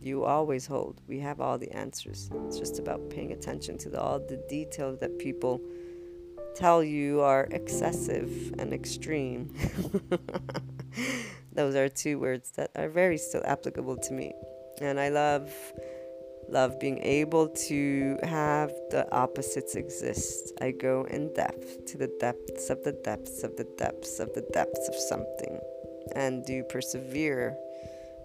you 0.00 0.24
always 0.24 0.66
hold. 0.66 1.00
We 1.06 1.18
have 1.20 1.40
all 1.40 1.58
the 1.58 1.70
answers. 1.72 2.30
It's 2.46 2.58
just 2.58 2.78
about 2.78 3.10
paying 3.10 3.32
attention 3.32 3.78
to 3.78 3.88
the, 3.88 4.00
all 4.00 4.20
the 4.20 4.36
details 4.48 5.00
that 5.00 5.18
people 5.18 5.60
tell 6.54 6.82
you 6.82 7.20
are 7.20 7.48
excessive 7.50 8.54
and 8.58 8.72
extreme. 8.72 9.52
Those 11.52 11.74
are 11.74 11.88
two 11.88 12.18
words 12.18 12.52
that 12.52 12.70
are 12.76 12.88
very 12.88 13.18
still 13.18 13.42
applicable 13.44 13.96
to 13.96 14.12
me. 14.12 14.32
And 14.80 15.00
I 15.00 15.08
love 15.08 15.52
love 16.50 16.80
being 16.80 16.98
able 17.02 17.48
to 17.48 18.18
have 18.22 18.70
the 18.90 19.06
opposites 19.12 19.74
exist. 19.74 20.52
I 20.60 20.70
go 20.70 21.06
in 21.10 21.32
depth 21.34 21.86
to 21.86 21.98
the 21.98 22.10
depths 22.20 22.70
of 22.70 22.82
the 22.84 22.92
depths 22.92 23.42
of 23.42 23.56
the 23.56 23.66
depths 23.76 24.18
of 24.18 24.32
the 24.34 24.42
depths 24.52 24.88
of 24.88 24.94
something 24.94 25.60
and 26.14 26.44
do 26.44 26.62
persevere 26.64 27.56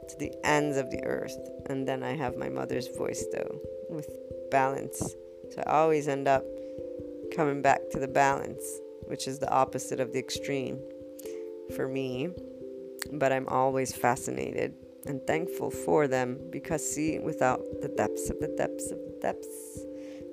to 0.10 0.18
the 0.18 0.34
ends 0.44 0.78
of 0.78 0.90
the 0.90 1.04
earth. 1.04 1.38
And 1.68 1.88
then 1.88 2.04
I 2.04 2.16
have 2.16 2.38
my 2.38 2.50
mother's 2.50 2.88
voice, 2.88 3.24
though, 3.32 3.60
with 3.90 4.10
balance. 4.52 5.00
So 5.52 5.64
I 5.66 5.72
always 5.72 6.08
end 6.08 6.28
up 6.28 6.44
coming 7.36 7.62
back 7.62 7.90
to 7.92 8.00
the 8.00 8.08
balance, 8.08 8.64
which 9.08 9.28
is 9.28 9.40
the 9.40 9.50
opposite 9.50 10.00
of 10.00 10.14
the 10.14 10.20
extreme 10.20 10.80
for 11.76 11.88
me. 11.88 12.30
But 13.12 13.32
I'm 13.34 13.48
always 13.48 13.94
fascinated 13.94 14.74
and 15.06 15.26
thankful 15.28 15.72
for 15.72 16.08
them 16.08 16.40
because, 16.50 16.88
see, 16.88 17.20
without 17.20 17.62
the 17.82 17.90
depths 17.90 18.30
of 18.30 18.40
the 18.40 18.48
depths 18.58 18.92
of 18.92 19.00
the 19.00 19.18
depths 19.22 19.86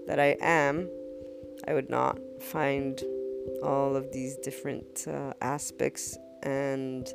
that 0.06 0.18
I 0.18 0.36
am, 0.40 0.88
I 1.66 1.74
would 1.74 1.90
not 1.90 2.18
find 2.40 3.02
all 3.62 3.96
of 3.96 4.12
these 4.12 4.36
different 4.36 5.06
uh, 5.06 5.32
aspects 5.40 6.16
and 6.42 7.12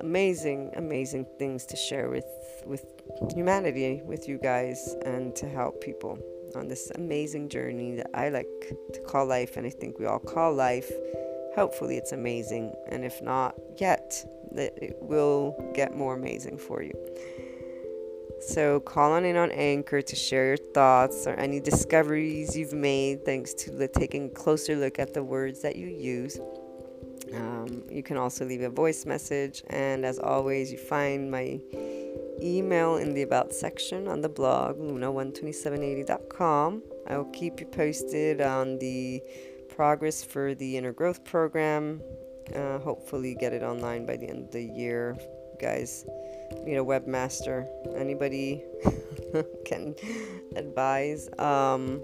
amazing, 0.00 0.72
amazing 0.76 1.26
things 1.38 1.66
to 1.66 1.76
share 1.76 2.08
with 2.08 2.26
with 2.66 2.84
humanity, 3.34 4.02
with 4.04 4.28
you 4.28 4.38
guys, 4.38 4.96
and 5.04 5.34
to 5.36 5.48
help 5.48 5.80
people 5.80 6.18
on 6.56 6.68
this 6.68 6.90
amazing 6.94 7.48
journey 7.48 7.94
that 7.96 8.10
I 8.14 8.28
like 8.28 8.48
to 8.92 9.00
call 9.00 9.26
life, 9.26 9.56
and 9.56 9.66
I 9.66 9.70
think 9.70 9.98
we 9.98 10.06
all 10.06 10.18
call 10.18 10.54
life. 10.54 10.90
Hopefully, 11.54 11.96
it's 11.96 12.12
amazing, 12.12 12.74
and 12.88 13.04
if 13.04 13.20
not 13.22 13.54
yet, 13.76 14.24
it 14.56 14.96
will 15.00 15.72
get 15.74 15.96
more 15.96 16.14
amazing 16.14 16.58
for 16.58 16.82
you. 16.82 16.92
So, 18.40 18.80
call 18.80 19.12
on 19.12 19.24
in 19.26 19.36
on 19.36 19.50
Anchor 19.50 20.00
to 20.00 20.16
share 20.16 20.46
your 20.46 20.56
thoughts 20.56 21.26
or 21.26 21.34
any 21.34 21.60
discoveries 21.60 22.56
you've 22.56 22.72
made 22.72 23.26
thanks 23.26 23.52
to 23.54 23.70
the, 23.70 23.86
taking 23.86 24.26
a 24.26 24.30
closer 24.30 24.76
look 24.76 24.98
at 24.98 25.12
the 25.12 25.22
words 25.22 25.60
that 25.60 25.76
you 25.76 25.88
use. 25.88 26.40
Um, 27.34 27.82
you 27.90 28.02
can 28.02 28.16
also 28.16 28.46
leave 28.46 28.62
a 28.62 28.70
voice 28.70 29.04
message, 29.04 29.62
and 29.68 30.06
as 30.06 30.18
always, 30.18 30.72
you 30.72 30.78
find 30.78 31.30
my 31.30 31.60
email 32.42 32.96
in 32.96 33.14
the 33.14 33.22
About 33.22 33.52
section 33.52 34.08
on 34.08 34.22
the 34.22 34.28
blog, 34.28 34.78
luna12780.com. 34.78 36.82
I 37.06 37.16
will 37.18 37.26
keep 37.26 37.60
you 37.60 37.66
posted 37.66 38.40
on 38.40 38.78
the 38.78 39.22
progress 39.68 40.24
for 40.24 40.54
the 40.54 40.78
inner 40.78 40.92
growth 40.92 41.24
program. 41.24 42.00
Uh, 42.54 42.78
hopefully, 42.78 43.34
get 43.34 43.52
it 43.52 43.62
online 43.62 44.06
by 44.06 44.16
the 44.16 44.28
end 44.28 44.44
of 44.44 44.50
the 44.50 44.62
year. 44.62 45.16
guys 45.60 46.04
need 46.64 46.76
a 46.76 46.84
webmaster. 46.84 47.66
Anybody 47.96 48.64
can 49.64 49.94
advise. 50.56 51.28
Um, 51.38 52.02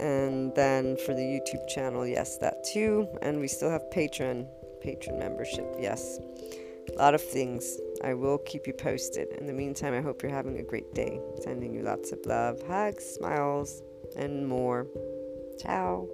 and 0.00 0.54
then 0.54 0.96
for 0.98 1.14
the 1.14 1.22
YouTube 1.22 1.66
channel, 1.68 2.06
yes, 2.06 2.38
that 2.38 2.64
too. 2.64 3.08
And 3.22 3.40
we 3.40 3.48
still 3.48 3.70
have 3.70 3.82
Patreon, 3.94 4.46
Patreon 4.84 5.18
membership, 5.18 5.66
yes. 5.78 6.18
A 6.94 6.98
lot 6.98 7.14
of 7.14 7.22
things. 7.22 7.78
I 8.04 8.14
will 8.14 8.38
keep 8.38 8.66
you 8.66 8.72
posted. 8.72 9.28
In 9.38 9.46
the 9.46 9.52
meantime, 9.52 9.94
I 9.94 10.00
hope 10.00 10.22
you're 10.22 10.30
having 10.30 10.58
a 10.58 10.62
great 10.62 10.94
day. 10.94 11.20
Sending 11.42 11.74
you 11.74 11.82
lots 11.82 12.12
of 12.12 12.20
love, 12.26 12.62
hugs, 12.66 13.04
smiles, 13.04 13.82
and 14.16 14.46
more. 14.46 14.86
Ciao. 15.58 16.06